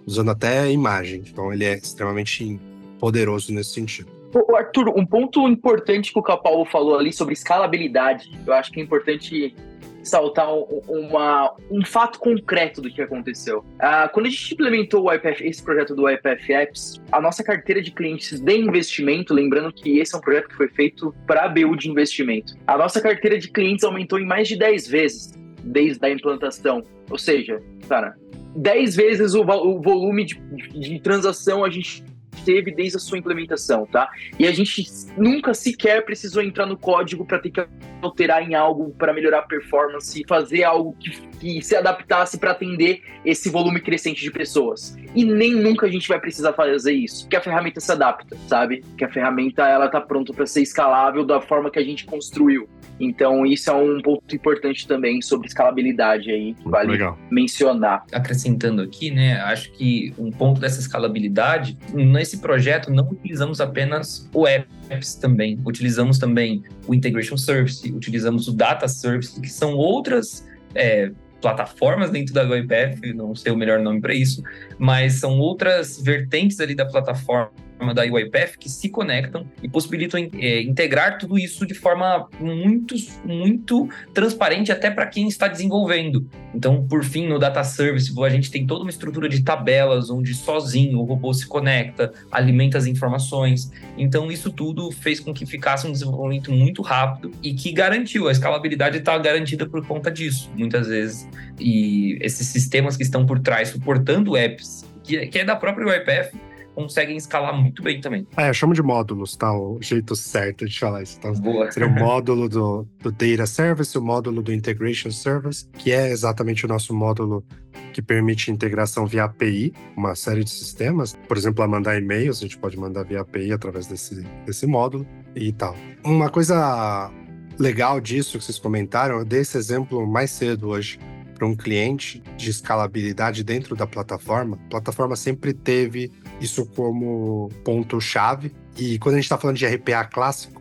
[0.06, 1.22] usando até imagem.
[1.26, 2.58] Então ele é extremamente
[2.98, 4.21] poderoso nesse sentido.
[4.56, 8.82] Arthur, um ponto importante que o Capalvo falou ali sobre escalabilidade, eu acho que é
[8.82, 9.54] importante
[10.02, 10.48] saltar
[10.88, 13.58] uma, um fato concreto do que aconteceu.
[13.58, 17.90] Uh, quando a gente implementou IPF, esse projeto do IPF Apps, a nossa carteira de
[17.90, 21.76] clientes de investimento, lembrando que esse é um projeto que foi feito para a BU
[21.76, 26.10] de investimento, a nossa carteira de clientes aumentou em mais de 10 vezes desde a
[26.10, 26.82] implantação.
[27.10, 28.16] Ou seja, cara,
[28.56, 30.34] 10 vezes o, o volume de,
[30.78, 32.04] de transação a gente
[32.44, 34.10] teve desde a sua implementação, tá?
[34.38, 34.84] E a gente
[35.16, 37.66] nunca sequer precisou entrar no código para ter que
[38.00, 43.02] alterar em algo para melhorar a performance, fazer algo que, que se adaptasse para atender
[43.24, 44.96] esse volume crescente de pessoas.
[45.14, 48.82] E nem nunca a gente vai precisar fazer isso, porque a ferramenta se adapta, sabe?
[48.96, 52.68] Que a ferramenta ela tá pronta para ser escalável da forma que a gente construiu.
[52.98, 57.18] Então, isso é um ponto importante também sobre escalabilidade aí, que vale Legal.
[57.30, 58.04] mencionar.
[58.12, 64.46] Acrescentando aqui, né, acho que um ponto dessa escalabilidade, nesse projeto não utilizamos apenas o
[64.46, 71.10] apps também, utilizamos também o Integration Service, utilizamos o Data Service, que são outras é,
[71.42, 74.42] plataformas dentro da UiPath, não sei o melhor nome para isso,
[74.78, 77.50] mas são outras vertentes ali da plataforma
[77.94, 83.88] da UiPath que se conectam e possibilitam é, integrar tudo isso de forma muito, muito
[84.14, 86.26] transparente até para quem está desenvolvendo.
[86.54, 90.34] Então, por fim, no Data Service, a gente tem toda uma estrutura de tabelas onde
[90.34, 93.72] sozinho o robô se conecta, alimenta as informações.
[93.96, 98.32] Então, isso tudo fez com que ficasse um desenvolvimento muito rápido e que garantiu, a
[98.32, 101.28] escalabilidade está garantida por conta disso, muitas vezes.
[101.58, 106.32] E esses sistemas que estão por trás suportando apps, que é da própria UiPath,
[106.74, 108.26] conseguem escalar muito bem também.
[108.36, 109.52] É, eu chamo de módulos, tá?
[109.52, 111.16] O jeito certo de falar isso.
[111.18, 111.70] Então, Boa.
[111.70, 116.64] Seria o módulo do, do Data Service, o módulo do Integration Service, que é exatamente
[116.64, 117.44] o nosso módulo
[117.92, 121.16] que permite integração via API, uma série de sistemas.
[121.28, 125.06] Por exemplo, a mandar e-mails, a gente pode mandar via API através desse, desse módulo
[125.36, 125.76] e tal.
[126.04, 127.10] Uma coisa
[127.58, 130.98] legal disso que vocês comentaram, eu dei esse exemplo mais cedo hoje
[131.34, 134.58] para um cliente de escalabilidade dentro da plataforma.
[134.66, 136.10] A plataforma sempre teve
[136.42, 138.52] isso como ponto-chave.
[138.76, 140.60] E quando a gente está falando de RPA clássico,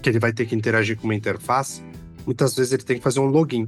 [0.00, 1.82] que ele vai ter que interagir com uma interface,
[2.24, 3.66] muitas vezes ele tem que fazer um login.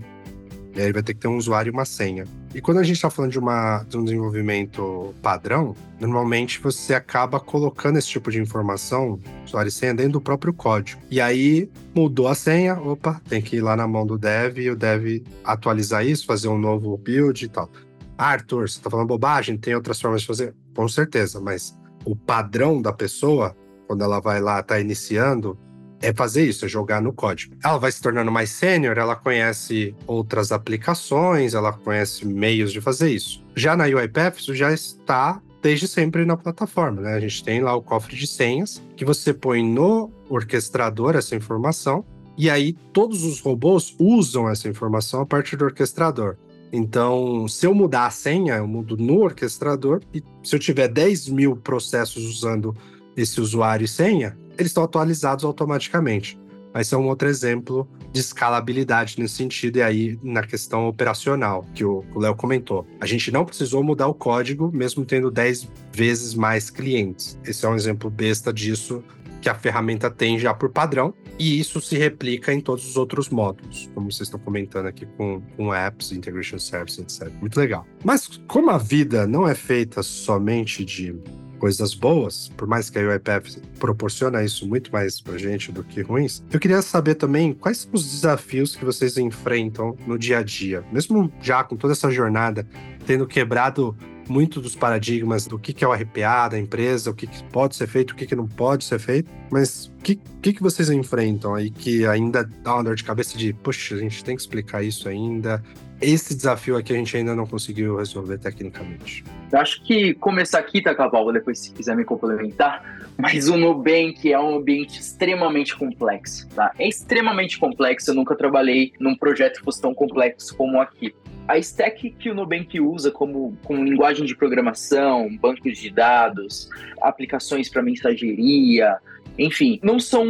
[0.75, 2.25] E aí ele vai ter que ter um usuário e uma senha.
[2.55, 7.39] E quando a gente está falando de, uma, de um desenvolvimento padrão, normalmente você acaba
[7.39, 11.01] colocando esse tipo de informação, usuário e senha, dentro do próprio código.
[11.11, 14.71] E aí mudou a senha, opa, tem que ir lá na mão do dev e
[14.71, 17.71] o dev atualizar isso, fazer um novo build e tal.
[18.17, 20.55] Arthur, você está falando bobagem, tem outras formas de fazer?
[20.75, 23.57] Com certeza, mas o padrão da pessoa,
[23.87, 25.59] quando ela vai lá, está iniciando,
[26.01, 27.55] é fazer isso, é jogar no código.
[27.65, 33.11] Ela vai se tornando mais sênior, ela conhece outras aplicações, ela conhece meios de fazer
[33.11, 33.45] isso.
[33.55, 37.15] Já na UiPath, isso já está desde sempre na plataforma, né?
[37.15, 42.05] A gente tem lá o cofre de senhas que você põe no orquestrador essa informação
[42.37, 46.37] e aí todos os robôs usam essa informação a partir do orquestrador.
[46.73, 51.29] Então, se eu mudar a senha, eu mudo no orquestrador, e se eu tiver 10
[51.29, 52.75] mil processos usando
[53.15, 56.41] esse usuário e senha, eles estão atualizados automaticamente.
[56.73, 61.85] Mas é um outro exemplo de escalabilidade nesse sentido, e aí na questão operacional, que
[61.85, 62.87] o Léo comentou.
[62.99, 67.39] A gente não precisou mudar o código, mesmo tendo 10 vezes mais clientes.
[67.45, 69.05] Esse é um exemplo besta disso
[69.43, 73.29] que a ferramenta tem já por padrão, e isso se replica em todos os outros
[73.29, 77.29] módulos, como vocês estão comentando aqui com, com apps, integration service, etc.
[77.41, 77.85] Muito legal.
[78.05, 81.15] Mas como a vida não é feita somente de
[81.59, 86.01] coisas boas, por mais que a UiPath proporciona isso muito mais pra gente do que
[86.03, 90.43] ruins, eu queria saber também quais são os desafios que vocês enfrentam no dia a
[90.43, 92.67] dia, mesmo já com toda essa jornada,
[93.07, 93.97] tendo quebrado
[94.29, 98.13] muito dos paradigmas do que, é o RPA da empresa, o que, pode ser feito,
[98.13, 102.07] o que, não pode ser feito, mas o que, que, que vocês enfrentam aí que
[102.07, 105.63] ainda dá uma dor de cabeça de, puxa, a gente tem que explicar isso ainda,
[106.01, 109.25] esse desafio aqui a gente ainda não conseguiu resolver tecnicamente.
[109.53, 114.37] Acho que começar aqui, tá, Cavalva, depois se quiser me complementar, mas o Nubank é
[114.37, 116.73] um ambiente extremamente complexo, tá?
[116.77, 121.15] É extremamente complexo, eu nunca trabalhei num projeto que fosse tão complexo como aqui.
[121.47, 126.69] A stack que o Nubank usa como, como linguagem de programação, bancos de dados,
[127.01, 128.99] aplicações para mensageria,
[129.39, 130.27] enfim, não são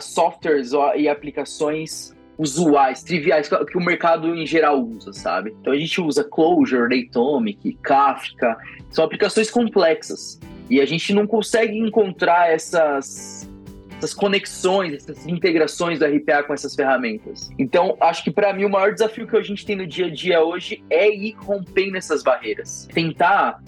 [0.00, 5.54] softwares e aplicações usuais, triviais, que o mercado em geral usa, sabe?
[5.60, 8.56] Então a gente usa Clojure, Datomic, Kafka,
[8.90, 10.38] são aplicações complexas.
[10.70, 13.50] E a gente não consegue encontrar essas,
[13.96, 17.50] essas conexões, essas integrações do RPA com essas ferramentas.
[17.58, 20.10] Então, acho que para mim o maior desafio que a gente tem no dia a
[20.10, 22.88] dia hoje é ir rompendo essas barreiras.
[22.92, 23.60] Tentar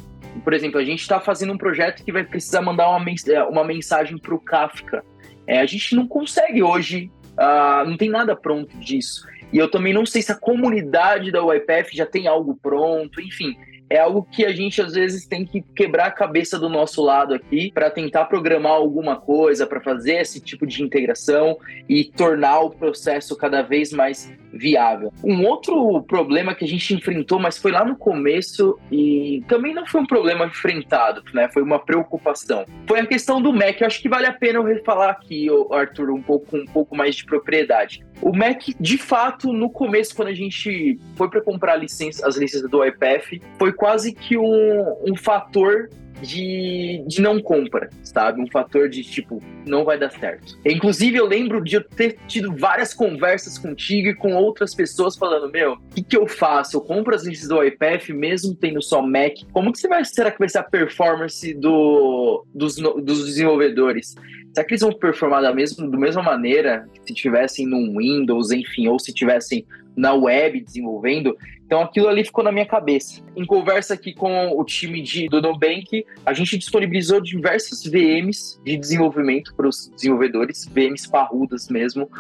[0.45, 3.05] por exemplo, a gente está fazendo um projeto que vai precisar mandar uma,
[3.49, 5.05] uma mensagem para o Kafka.
[5.45, 7.11] É, a gente não consegue hoje
[7.41, 9.27] uh, não tem nada pronto disso.
[9.53, 13.57] E eu também não sei se a comunidade da UiPath já tem algo pronto, enfim
[13.91, 17.35] é algo que a gente às vezes tem que quebrar a cabeça do nosso lado
[17.35, 22.71] aqui para tentar programar alguma coisa, para fazer esse tipo de integração e tornar o
[22.71, 25.13] processo cada vez mais viável.
[25.25, 29.87] Um outro problema que a gente enfrentou, mas foi lá no começo e também não
[29.87, 31.49] foi um problema enfrentado, né?
[31.53, 32.65] Foi uma preocupação.
[32.87, 33.81] Foi a questão do Mac.
[33.81, 37.17] Eu acho que vale a pena eu refalar aqui, Arthur, um pouco, um pouco mais
[37.17, 38.05] de propriedade.
[38.21, 42.71] O Mac, de fato, no começo, quando a gente foi para comprar licença, as licenças
[42.71, 45.89] do iPath, foi quase que um, um fator
[46.21, 48.41] de, de não compra, sabe?
[48.41, 50.59] Um fator de tipo, não vai dar certo.
[50.65, 55.51] Inclusive, eu lembro de eu ter tido várias conversas contigo e com outras pessoas falando:
[55.51, 56.77] Meu, o que, que eu faço?
[56.77, 59.35] Eu compro as listas do iPath, mesmo tendo só Mac.
[59.53, 64.15] Como que você vai, será que vai ser a performance do, dos, dos desenvolvedores?
[64.55, 68.89] Será que eles vão performar da mesma, da mesma maneira se tivessem num Windows, enfim,
[68.89, 69.65] ou se tivessem
[69.97, 71.37] na web desenvolvendo?
[71.71, 73.23] Então aquilo ali ficou na minha cabeça.
[73.37, 78.77] Em conversa aqui com o time de, do Nubank, a gente disponibilizou diversas VMs de
[78.77, 82.11] desenvolvimento para os desenvolvedores, VMs parrudas mesmo,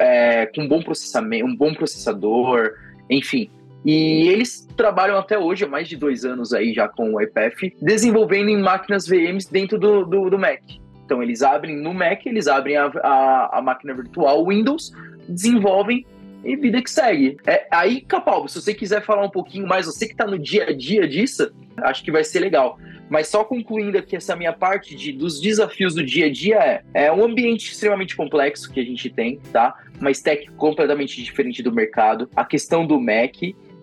[0.00, 2.72] é, com bom processamento, um bom processador,
[3.08, 3.48] enfim.
[3.84, 7.72] E eles trabalham até hoje, há mais de dois anos aí já com o iPath,
[7.80, 10.60] desenvolvendo em máquinas VMs dentro do, do, do Mac.
[11.04, 14.92] Então eles abrem no Mac, eles abrem a, a, a máquina virtual Windows,
[15.28, 16.04] desenvolvem
[16.44, 17.36] e vida que segue.
[17.46, 20.64] É, aí, Capalvo, se você quiser falar um pouquinho mais, você que está no dia
[20.64, 22.78] a dia disso, acho que vai ser legal.
[23.08, 26.82] Mas só concluindo aqui essa minha parte de, dos desafios do dia a dia é,
[27.06, 29.74] é um ambiente extremamente complexo que a gente tem, tá?
[29.98, 32.28] Uma stack completamente diferente do mercado.
[32.36, 33.36] A questão do Mac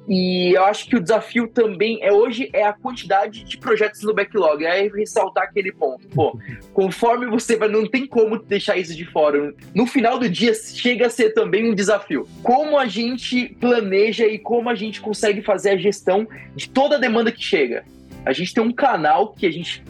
[0.08, 4.14] e eu acho que o desafio também é hoje é a quantidade de projetos no
[4.14, 4.64] backlog.
[4.64, 6.08] É ressaltar aquele ponto.
[6.10, 6.39] Pô,
[6.74, 9.53] conforme você vai, não tem como deixar isso de fora.
[9.74, 12.28] No final do dia chega a ser também um desafio.
[12.43, 16.99] Como a gente planeja e como a gente consegue fazer a gestão de toda a
[16.99, 17.84] demanda que chega.
[18.26, 19.84] A gente tem um canal que a gente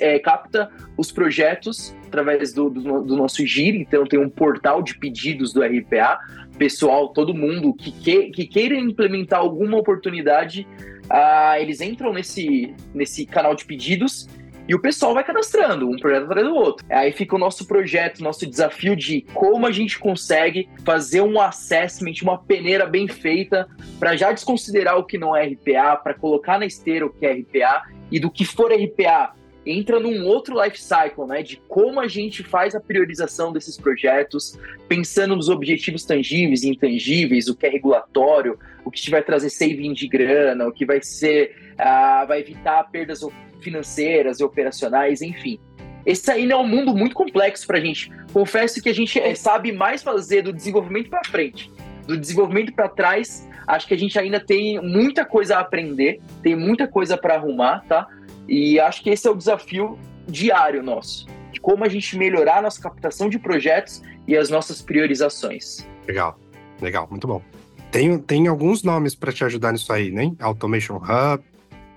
[0.00, 4.98] é, capta os projetos através do, do, do, nosso giro, então tem um portal de
[4.98, 6.18] pedidos do RPA.
[6.62, 10.64] Pessoal, todo mundo que, que, que queira implementar alguma oportunidade,
[11.06, 14.28] uh, eles entram nesse, nesse canal de pedidos
[14.68, 16.86] e o pessoal vai cadastrando, um projeto atrás do outro.
[16.88, 22.14] Aí fica o nosso projeto, nosso desafio de como a gente consegue fazer um assessment,
[22.22, 26.66] uma peneira bem feita, para já desconsiderar o que não é RPA, para colocar na
[26.66, 29.34] esteira o que é RPA, e do que for RPA,
[29.64, 34.58] entra num outro life cycle, né, de como a gente faz a priorização desses projetos,
[34.88, 39.92] pensando nos objetivos tangíveis e intangíveis, o que é regulatório, o que vai trazer saving
[39.92, 43.20] de grana, o que vai ser, uh, vai evitar perdas
[43.60, 45.58] financeiras e operacionais, enfim.
[46.04, 48.10] Esse aí é um mundo muito complexo para a gente.
[48.32, 51.70] Confesso que a gente é, sabe mais fazer do desenvolvimento para frente,
[52.06, 53.48] do desenvolvimento para trás.
[53.66, 57.84] Acho que a gente ainda tem muita coisa a aprender, tem muita coisa para arrumar,
[57.86, 58.08] tá?
[58.48, 62.62] E acho que esse é o desafio diário nosso, de como a gente melhorar a
[62.62, 65.86] nossa captação de projetos e as nossas priorizações.
[66.06, 66.38] Legal,
[66.80, 67.42] legal, muito bom.
[67.90, 70.32] Tem, tem alguns nomes para te ajudar nisso aí, né?
[70.40, 71.44] Automation Hub,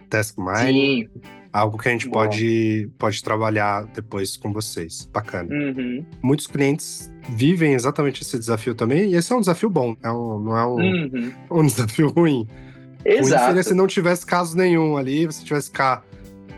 [0.10, 0.68] Taskmind.
[0.68, 1.10] Sim.
[1.54, 5.10] Algo que a gente pode, pode trabalhar depois com vocês.
[5.14, 5.50] Bacana.
[5.50, 6.06] Uhum.
[6.22, 10.40] Muitos clientes vivem exatamente esse desafio também, e esse é um desafio bom, é um,
[10.40, 11.34] não é um, uhum.
[11.62, 12.46] um desafio ruim.
[13.06, 13.42] Exato.
[13.42, 16.04] Ruim seria se não tivesse caso nenhum ali, você tivesse cá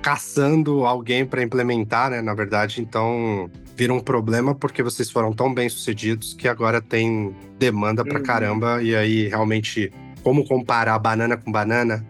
[0.02, 2.22] caçando alguém para implementar, né?
[2.22, 7.36] Na verdade, então vira um problema porque vocês foram tão bem sucedidos que agora tem
[7.60, 8.26] demanda pra uhum.
[8.26, 9.92] caramba e aí realmente
[10.24, 12.06] como comparar banana com banana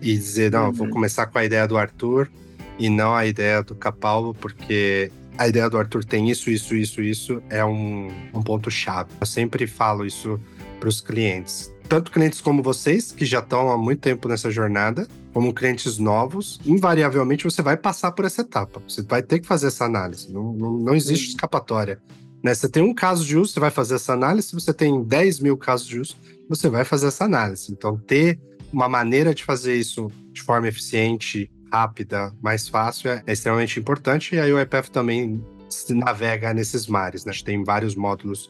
[0.00, 0.72] e dizer, não, uhum.
[0.72, 2.30] vou começar com a ideia do Arthur
[2.78, 7.02] e não a ideia do Capalvo, porque a ideia do Arthur tem isso, isso, isso,
[7.02, 9.10] isso, é um, um ponto-chave.
[9.20, 10.40] Eu sempre falo isso
[10.78, 11.70] para os clientes.
[11.90, 16.60] Tanto clientes como vocês, que já estão há muito tempo nessa jornada, como clientes novos,
[16.64, 18.80] invariavelmente você vai passar por essa etapa.
[18.86, 20.32] Você vai ter que fazer essa análise.
[20.32, 22.00] Não, não, não existe escapatória.
[22.44, 22.54] Né?
[22.54, 24.46] Você tem um caso de uso, você vai fazer essa análise.
[24.46, 26.14] Se você tem 10 mil casos de uso,
[26.48, 27.72] você vai fazer essa análise.
[27.72, 28.38] Então, ter
[28.72, 34.36] uma maneira de fazer isso de forma eficiente, rápida, mais fácil é, é extremamente importante.
[34.36, 37.30] E aí o EPF também se navega nesses mares, né?
[37.30, 38.48] A gente tem vários módulos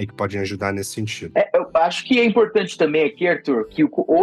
[0.00, 1.32] aí que podem ajudar nesse sentido.
[1.36, 3.82] É, eu acho que é importante também aqui, Arthur, que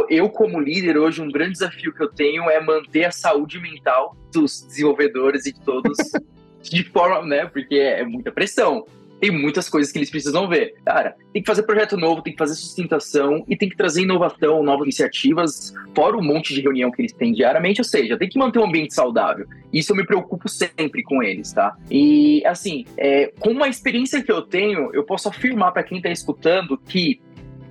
[0.10, 4.18] eu, como líder, hoje, um grande desafio que eu tenho é manter a saúde mental
[4.34, 5.98] dos desenvolvedores e de todos
[6.62, 7.46] de forma, né?
[7.46, 8.86] Porque é muita pressão
[9.20, 10.76] tem muitas coisas que eles precisam ver.
[10.86, 14.64] Cara, tem que fazer projeto novo, tem que fazer sustentação e tem que trazer inovação,
[14.64, 18.38] novas iniciativas, fora o monte de reunião que eles têm diariamente, ou seja, tem que
[18.38, 19.46] manter um ambiente saudável.
[19.74, 21.76] Isso eu me preocupo sempre com eles, tá?
[21.90, 26.10] E, assim, é, com uma experiência que eu tenho, eu posso afirmar para quem está
[26.10, 27.20] escutando que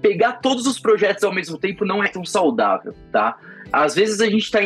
[0.03, 3.39] pegar todos os projetos ao mesmo tempo não é tão saudável, tá?
[3.73, 4.61] Às vezes a gente está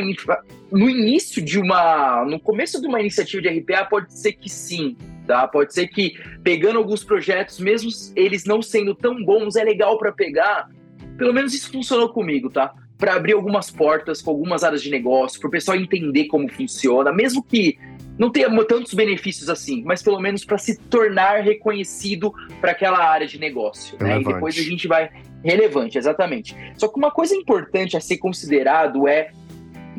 [0.71, 2.25] no início de uma.
[2.27, 4.97] No começo de uma iniciativa de RPA, pode ser que sim,
[5.31, 5.47] tá?
[5.47, 10.11] Pode ser que pegando alguns projetos, mesmo eles não sendo tão bons, é legal para
[10.11, 10.69] pegar.
[11.17, 12.75] Pelo menos isso funcionou comigo, tá?
[12.99, 17.13] Para abrir algumas portas com algumas áreas de negócio, para o pessoal entender como funciona,
[17.13, 17.79] mesmo que
[18.19, 23.27] não tenha tantos benefícios assim, mas pelo menos para se tornar reconhecido para aquela área
[23.27, 23.97] de negócio.
[24.01, 24.21] Né?
[24.21, 25.11] E depois a gente vai.
[25.45, 26.55] Relevante, exatamente.
[26.77, 29.31] Só que uma coisa importante a ser considerado é.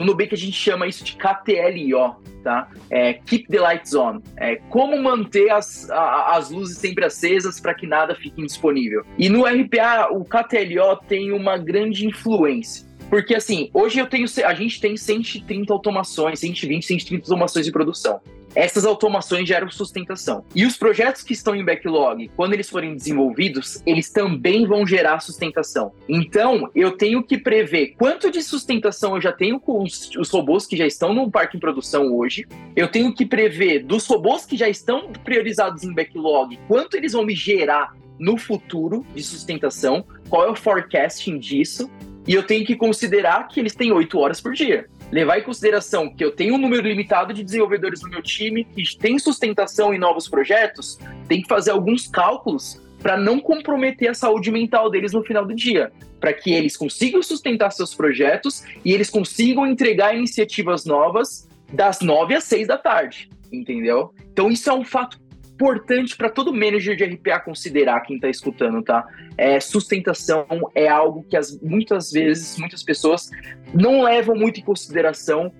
[0.01, 2.67] No Nubank a gente chama isso de KTLO, tá?
[2.89, 4.19] É Keep the Lights On.
[4.35, 9.05] É como manter as, a, as luzes sempre acesas para que nada fique indisponível.
[9.17, 12.89] E no RPA, o KTLO tem uma grande influência.
[13.11, 18.21] Porque assim, hoje eu tenho, a gente tem 130 automações, 120, 130 automações de produção.
[18.55, 20.43] Essas automações geram sustentação.
[20.53, 25.19] E os projetos que estão em backlog, quando eles forem desenvolvidos, eles também vão gerar
[25.19, 25.93] sustentação.
[26.07, 30.65] Então, eu tenho que prever quanto de sustentação eu já tenho com os, os robôs
[30.65, 32.45] que já estão no parque em produção hoje.
[32.75, 37.25] Eu tenho que prever dos robôs que já estão priorizados em backlog, quanto eles vão
[37.25, 41.89] me gerar no futuro de sustentação, qual é o forecasting disso
[42.27, 44.87] e eu tenho que considerar que eles têm oito horas por dia.
[45.11, 48.97] Levar em consideração que eu tenho um número limitado de desenvolvedores no meu time, que
[48.97, 50.97] tem sustentação em novos projetos,
[51.27, 55.53] tem que fazer alguns cálculos para não comprometer a saúde mental deles no final do
[55.53, 61.99] dia, para que eles consigam sustentar seus projetos e eles consigam entregar iniciativas novas das
[61.99, 64.13] nove às seis da tarde, entendeu?
[64.31, 65.19] Então isso é um fato
[65.61, 69.05] importante para todo manager de RPA considerar, quem está escutando, tá?
[69.37, 73.29] É, sustentação é algo que as, muitas vezes, muitas pessoas
[73.71, 75.53] não levam muito em consideração,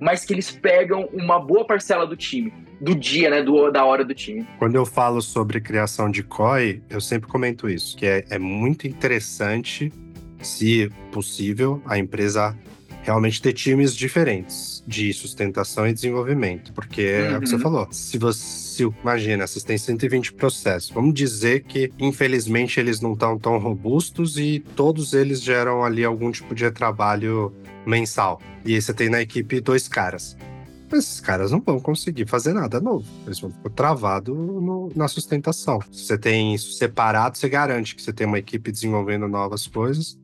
[0.00, 4.04] mas que eles pegam uma boa parcela do time, do dia, né, do, da hora
[4.04, 4.46] do time.
[4.60, 8.86] Quando eu falo sobre criação de COI, eu sempre comento isso, que é, é muito
[8.86, 9.92] interessante,
[10.40, 12.56] se possível, a empresa
[13.08, 17.34] realmente ter times diferentes de sustentação e desenvolvimento, porque uhum.
[17.34, 17.60] é o que você uhum.
[17.60, 17.88] falou.
[17.90, 23.58] Se você imagina, vocês têm 120 processos, vamos dizer que infelizmente eles não estão tão
[23.58, 27.52] robustos e todos eles geram ali algum tipo de trabalho
[27.86, 28.40] mensal.
[28.64, 30.36] E aí você tem na equipe dois caras.
[30.92, 33.06] Esses caras não vão conseguir fazer nada novo.
[33.26, 34.36] Eles vão ficar travados
[34.96, 35.80] na sustentação.
[35.92, 40.18] Se você tem isso separado, você garante que você tem uma equipe desenvolvendo novas coisas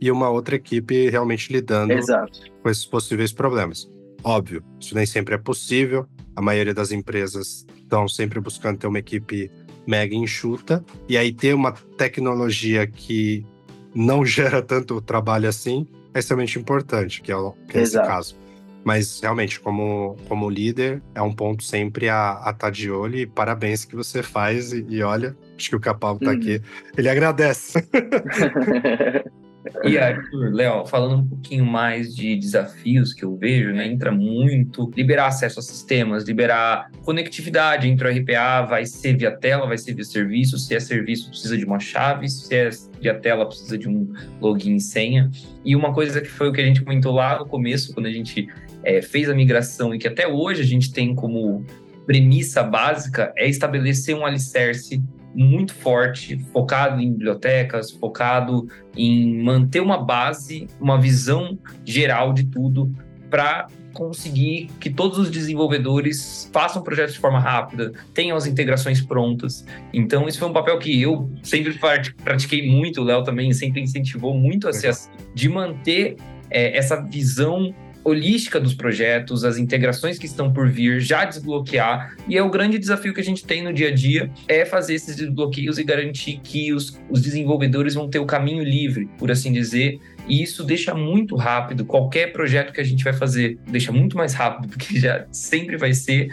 [0.00, 2.40] e uma outra equipe realmente lidando Exato.
[2.62, 3.90] com esses possíveis problemas.
[4.22, 6.06] Óbvio, isso nem sempre é possível.
[6.34, 9.50] A maioria das empresas estão sempre buscando ter uma equipe
[9.86, 10.84] mega enxuta.
[11.08, 13.46] E aí ter uma tecnologia que
[13.94, 17.36] não gera tanto trabalho assim é extremamente importante, que é,
[17.68, 18.36] que é esse caso.
[18.84, 23.26] Mas realmente, como, como líder, é um ponto sempre a estar tá de olho e
[23.26, 24.72] parabéns que você faz.
[24.72, 26.36] E, e olha, acho que o Capal está uhum.
[26.36, 26.62] aqui.
[26.96, 27.74] Ele agradece.
[29.84, 33.86] E Arthur, Léo, falando um pouquinho mais de desafios que eu vejo, né?
[33.86, 39.66] Entra muito liberar acesso a sistemas, liberar conectividade entre o RPA, vai ser via tela,
[39.66, 43.46] vai ser via serviço, se é serviço precisa de uma chave, se é via tela
[43.46, 45.30] precisa de um login e senha.
[45.64, 48.12] E uma coisa que foi o que a gente comentou lá no começo, quando a
[48.12, 48.48] gente
[48.82, 51.64] é, fez a migração e que até hoje a gente tem como
[52.06, 55.02] premissa básica é estabelecer um alicerce
[55.34, 62.90] muito forte, focado em bibliotecas, focado em manter uma base, uma visão geral de tudo
[63.28, 69.64] para conseguir que todos os desenvolvedores façam projetos de forma rápida, tenham as integrações prontas.
[69.92, 71.78] Então, isso foi um papel que eu sempre
[72.22, 76.16] pratiquei muito, o Léo também sempre incentivou muito a ser assim, de manter
[76.50, 77.74] é, essa visão
[78.06, 82.14] holística dos projetos, as integrações que estão por vir, já desbloquear.
[82.28, 84.94] E é o grande desafio que a gente tem no dia a dia, é fazer
[84.94, 89.52] esses desbloqueios e garantir que os, os desenvolvedores vão ter o caminho livre, por assim
[89.52, 89.98] dizer,
[90.28, 94.34] e isso deixa muito rápido qualquer projeto que a gente vai fazer, deixa muito mais
[94.34, 96.28] rápido, porque já sempre vai ser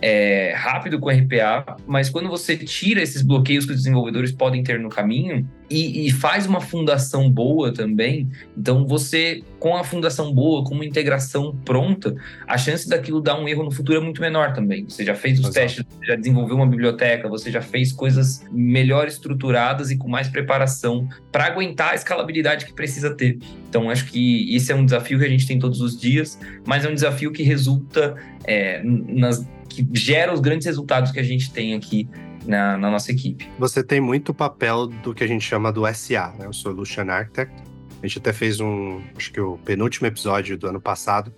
[0.00, 4.78] é, rápido com RPA, mas quando você tira esses bloqueios que os desenvolvedores podem ter
[4.78, 8.26] no caminho e, e, faz uma fundação boa também,
[8.56, 12.14] então você, com a fundação boa, com uma integração pronta,
[12.46, 14.84] a chance daquilo dar um erro no futuro é muito menor também.
[14.88, 15.54] Você já fez os Exato.
[15.60, 21.06] testes, já desenvolveu uma biblioteca, você já fez coisas melhor estruturadas e com mais preparação
[21.30, 23.38] para aguentar a escalabilidade que precisa ter.
[23.68, 26.84] Então, acho que esse é um desafio que a gente tem todos os dias, mas
[26.84, 31.52] é um desafio que resulta é, nas que gera os grandes resultados que a gente
[31.52, 32.08] tem aqui
[32.46, 33.48] na, na, nossa equipe.
[33.58, 36.48] Você tem muito papel do que a gente chama do SA, né?
[36.48, 37.54] o Solution Architect.
[38.02, 41.32] A gente até fez um, acho que o penúltimo episódio do ano passado,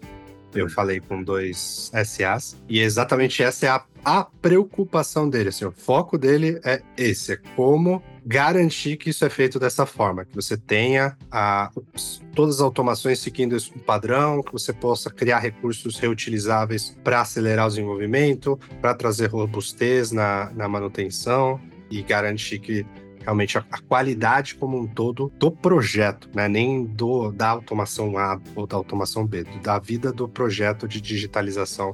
[0.55, 2.61] Eu falei com dois SAs.
[2.69, 5.49] E exatamente essa é a, a preocupação dele.
[5.51, 10.25] Assim, o foco dele é esse: é como garantir que isso é feito dessa forma,
[10.25, 11.69] que você tenha a,
[12.33, 17.69] todas as automações seguindo esse padrão, que você possa criar recursos reutilizáveis para acelerar o
[17.71, 21.61] desenvolvimento, para trazer robustez na, na manutenção
[21.91, 22.87] e garantir que
[23.19, 26.47] realmente a, qualidade como um todo do projeto, né?
[26.47, 31.93] nem do da automação A ou da automação B, da vida do projeto de digitalização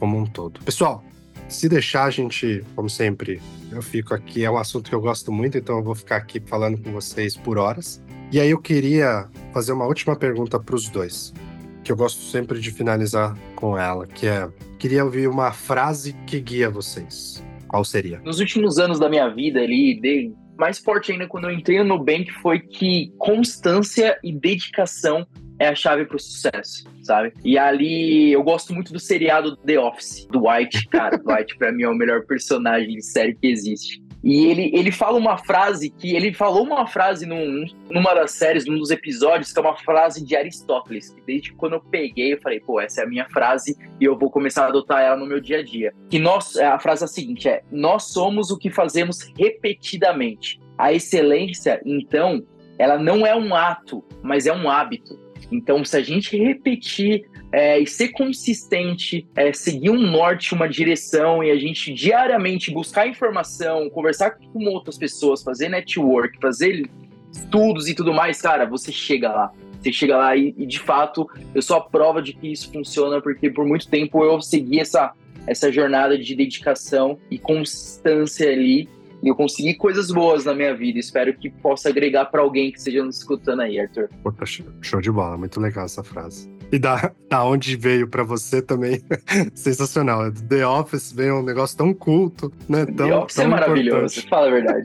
[0.00, 0.58] como um todo.
[0.64, 1.04] Pessoal,
[1.50, 3.40] se deixar a gente, como sempre,
[3.72, 6.40] eu fico aqui, é um assunto que eu gosto muito, então eu vou ficar aqui
[6.40, 8.02] falando com vocês por horas.
[8.32, 11.34] E aí eu queria fazer uma última pergunta para os dois,
[11.82, 14.48] que eu gosto sempre de finalizar com ela, que é,
[14.78, 17.44] queria ouvir uma frase que guia vocês.
[17.66, 18.20] Qual seria?
[18.20, 22.30] Nos últimos anos da minha vida ali, mais forte ainda quando eu entrei no Nubank
[22.42, 25.26] foi que constância e dedicação
[25.60, 27.34] é a chave para o sucesso, sabe?
[27.44, 31.18] E ali eu gosto muito do seriado The Office, do White, cara.
[31.20, 34.02] Dwight para mim é o melhor personagem de série que existe.
[34.24, 36.14] E ele, ele fala uma frase que.
[36.14, 40.24] Ele falou uma frase num, numa das séries, num dos episódios, que é uma frase
[40.24, 41.10] de Aristóteles.
[41.10, 44.18] Que desde quando eu peguei, eu falei, pô, essa é a minha frase e eu
[44.18, 45.92] vou começar a adotar ela no meu dia a dia.
[46.08, 46.56] Que nós.
[46.56, 50.58] A frase é a seguinte: é: Nós somos o que fazemos repetidamente.
[50.76, 52.42] A excelência, então,
[52.78, 55.18] ela não é um ato, mas é um hábito.
[55.50, 61.42] Então, se a gente repetir é, e ser consistente, é, seguir um norte, uma direção
[61.42, 66.88] e a gente diariamente buscar informação, conversar com outras pessoas, fazer network, fazer
[67.32, 69.52] estudos e tudo mais, cara, você chega lá.
[69.80, 73.20] Você chega lá e, e de fato eu sou a prova de que isso funciona
[73.20, 75.12] porque por muito tempo eu segui essa,
[75.46, 78.88] essa jornada de dedicação e constância ali
[79.22, 80.98] e eu consegui coisas boas na minha vida.
[80.98, 84.08] Espero que possa agregar para alguém que esteja nos escutando aí, Arthur.
[84.22, 84.44] Puta,
[84.80, 86.50] show de bola, muito legal essa frase.
[86.72, 89.02] E da, da onde veio para você também,
[89.54, 90.30] sensacional.
[90.30, 92.86] The Office veio um negócio tão culto, né?
[92.86, 94.84] Tão, The Office é tão é maravilhoso, fala a verdade.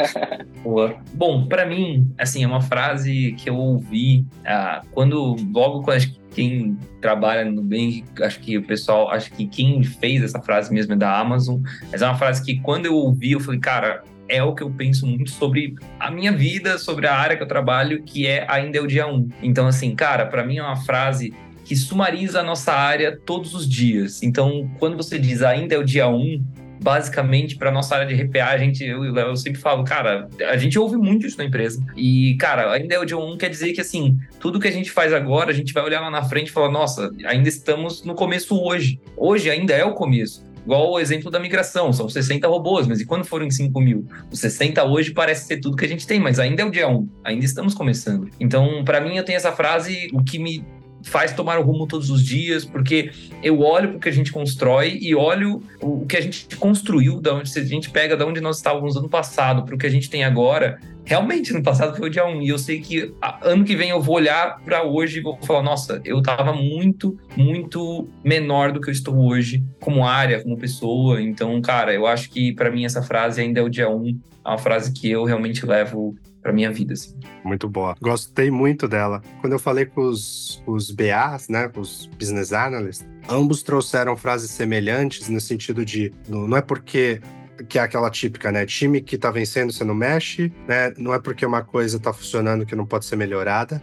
[0.62, 0.96] Boa.
[1.14, 5.96] Bom, para mim, assim, é uma frase que eu ouvi ah, quando, logo quando
[6.36, 10.92] quem trabalha no bem, acho que o pessoal, acho que quem fez essa frase mesmo
[10.92, 14.42] é da Amazon, mas é uma frase que quando eu ouvi, eu falei, cara, é
[14.42, 18.02] o que eu penso muito sobre a minha vida, sobre a área que eu trabalho,
[18.02, 19.28] que é ainda é o dia 1.
[19.42, 21.32] Então, assim, cara, para mim é uma frase
[21.64, 24.22] que sumariza a nossa área todos os dias.
[24.22, 26.44] Então, quando você diz ainda é o dia 1,
[26.80, 30.78] basicamente, para nossa área de RPA, a gente, eu, eu sempre falo, cara, a gente
[30.78, 31.84] ouve muito isso na empresa.
[31.96, 34.90] E, cara, ainda é o dia 1 quer dizer que, assim, tudo que a gente
[34.90, 38.14] faz agora, a gente vai olhar lá na frente e falar, nossa, ainda estamos no
[38.14, 39.00] começo hoje.
[39.16, 40.44] Hoje ainda é o começo.
[40.66, 44.04] Igual o exemplo da migração, são 60 robôs, mas e quando foram em 5 mil?
[44.32, 46.88] Os 60 hoje parece ser tudo que a gente tem, mas ainda é o dia
[46.88, 48.28] 1, ainda estamos começando.
[48.40, 50.64] Então, para mim, eu tenho essa frase, o que me
[51.06, 53.10] faz tomar o rumo todos os dias, porque
[53.42, 57.20] eu olho para o que a gente constrói e olho o que a gente construiu,
[57.20, 59.90] da onde a gente pega da onde nós estávamos ano passado para o que a
[59.90, 60.80] gente tem agora.
[61.04, 62.42] Realmente, no passado foi o dia 1.
[62.42, 65.62] E eu sei que ano que vem eu vou olhar para hoje e vou falar:
[65.62, 71.22] nossa, eu estava muito, muito menor do que eu estou hoje, como área, como pessoa.
[71.22, 74.18] Então, cara, eu acho que para mim essa frase ainda é o dia 1.
[74.44, 76.16] É uma frase que eu realmente levo
[76.46, 77.12] para minha vida, assim.
[77.42, 77.96] Muito boa.
[78.00, 79.20] Gostei muito dela.
[79.40, 84.52] Quando eu falei com os, os BAs, né, com os Business Analysts, ambos trouxeram frases
[84.52, 87.20] semelhantes no sentido de não é porque
[87.68, 88.66] que é aquela típica, né?
[88.66, 90.92] Time que tá vencendo, você não mexe, né?
[90.98, 93.82] Não é porque uma coisa tá funcionando que não pode ser melhorada.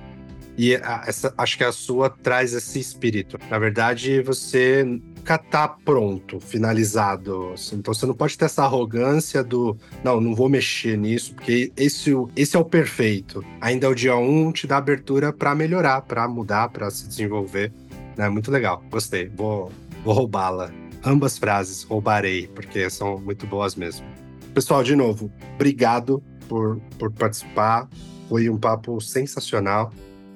[0.55, 3.39] E a, essa, acho que a sua traz esse espírito.
[3.49, 4.86] Na verdade, você
[5.24, 7.55] nunca tá pronto, finalizado.
[7.71, 12.11] Então você não pode ter essa arrogância do não, não vou mexer nisso, porque esse,
[12.36, 13.43] esse é o perfeito.
[13.61, 17.07] Ainda é o dia 1, um, te dá abertura para melhorar, para mudar, para se
[17.07, 17.71] desenvolver.
[18.17, 19.30] É muito legal, gostei.
[19.30, 19.71] Vou,
[20.03, 20.69] vou roubá-la.
[21.05, 24.05] Ambas frases roubarei, porque são muito boas mesmo.
[24.53, 27.88] Pessoal, de novo, obrigado por, por participar.
[28.28, 29.89] Foi um papo sensacional.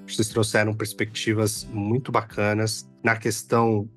[0.08, 3.90] Vocês trouxeram perspectivas muito bacanas na questão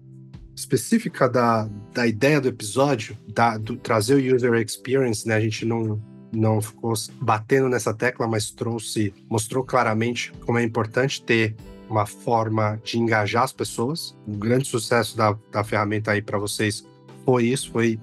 [0.61, 5.35] específica da, da ideia do episódio, da, do trazer o user experience, né?
[5.35, 6.01] A gente não,
[6.33, 11.57] não ficou batendo nessa tecla, mas trouxe, mostrou claramente como é importante ter
[11.89, 14.17] uma forma de engajar as pessoas.
[14.27, 16.87] O grande sucesso da, da ferramenta aí para vocês
[17.25, 17.99] foi isso, foi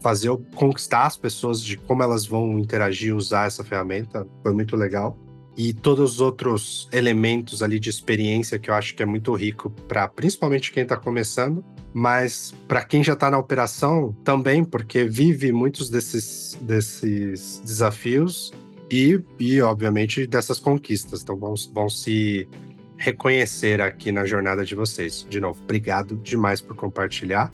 [0.00, 4.26] fazer conquistar as pessoas de como elas vão interagir, usar essa ferramenta.
[4.42, 5.18] Foi muito legal
[5.56, 9.70] e todos os outros elementos ali de experiência que eu acho que é muito rico
[9.88, 15.52] para principalmente quem está começando, mas para quem já está na operação também, porque vive
[15.52, 18.52] muitos desses, desses desafios
[18.90, 21.22] e, e, obviamente, dessas conquistas.
[21.22, 22.48] Então, vão, vão se
[22.96, 25.24] reconhecer aqui na jornada de vocês.
[25.28, 27.52] De novo, obrigado demais por compartilhar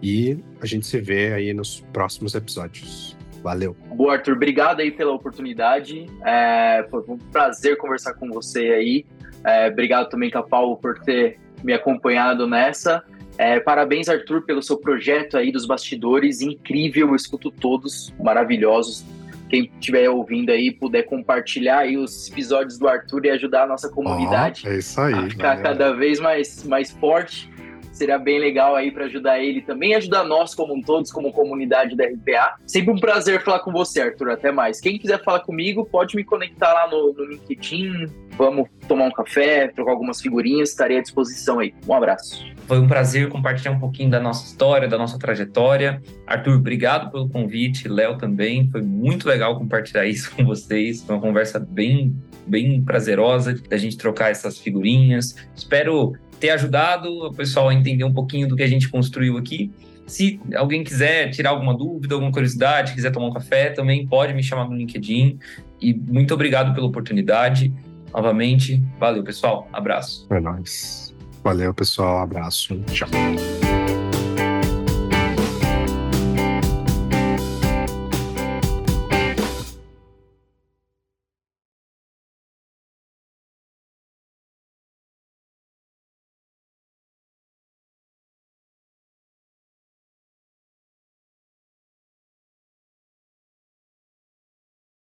[0.00, 3.16] e a gente se vê aí nos próximos episódios.
[3.44, 3.76] Valeu.
[3.94, 4.32] Boa, Arthur.
[4.32, 6.06] Obrigado aí pela oportunidade.
[6.24, 9.04] É, foi um prazer conversar com você aí.
[9.44, 13.04] É, obrigado também, Capau, por ter me acompanhado nessa.
[13.36, 16.40] É, parabéns, Arthur, pelo seu projeto aí dos bastidores.
[16.40, 19.04] Incrível, eu escuto todos, maravilhosos.
[19.50, 23.90] Quem estiver ouvindo aí, puder compartilhar aí os episódios do Arthur e ajudar a nossa
[23.90, 27.52] comunidade oh, é isso aí, a ficar cada vez mais, mais forte
[27.94, 32.04] seria bem legal aí para ajudar ele também ajudar nós como todos, como comunidade da
[32.04, 32.56] RPA.
[32.66, 34.30] Sempre um prazer falar com você, Arthur.
[34.30, 34.80] Até mais.
[34.80, 38.06] Quem quiser falar comigo, pode me conectar lá no, no LinkedIn.
[38.36, 40.70] Vamos tomar um café, trocar algumas figurinhas.
[40.70, 41.72] Estarei à disposição aí.
[41.86, 42.44] Um abraço.
[42.66, 46.02] Foi um prazer compartilhar um pouquinho da nossa história, da nossa trajetória.
[46.26, 47.86] Arthur, obrigado pelo convite.
[47.86, 48.68] Léo também.
[48.70, 51.02] Foi muito legal compartilhar isso com vocês.
[51.02, 52.16] Foi uma conversa bem,
[52.46, 55.36] bem prazerosa da gente trocar essas figurinhas.
[55.54, 56.14] Espero
[56.44, 59.72] ter ajudado o pessoal a entender um pouquinho do que a gente construiu aqui.
[60.06, 64.42] Se alguém quiser tirar alguma dúvida, alguma curiosidade, quiser tomar um café, também pode me
[64.42, 65.38] chamar no LinkedIn.
[65.80, 67.72] E muito obrigado pela oportunidade.
[68.12, 69.66] Novamente, valeu, pessoal.
[69.72, 70.26] Abraço.
[70.28, 71.14] É nóis.
[71.42, 72.18] Valeu, pessoal.
[72.18, 72.78] Abraço.
[72.92, 73.08] Tchau.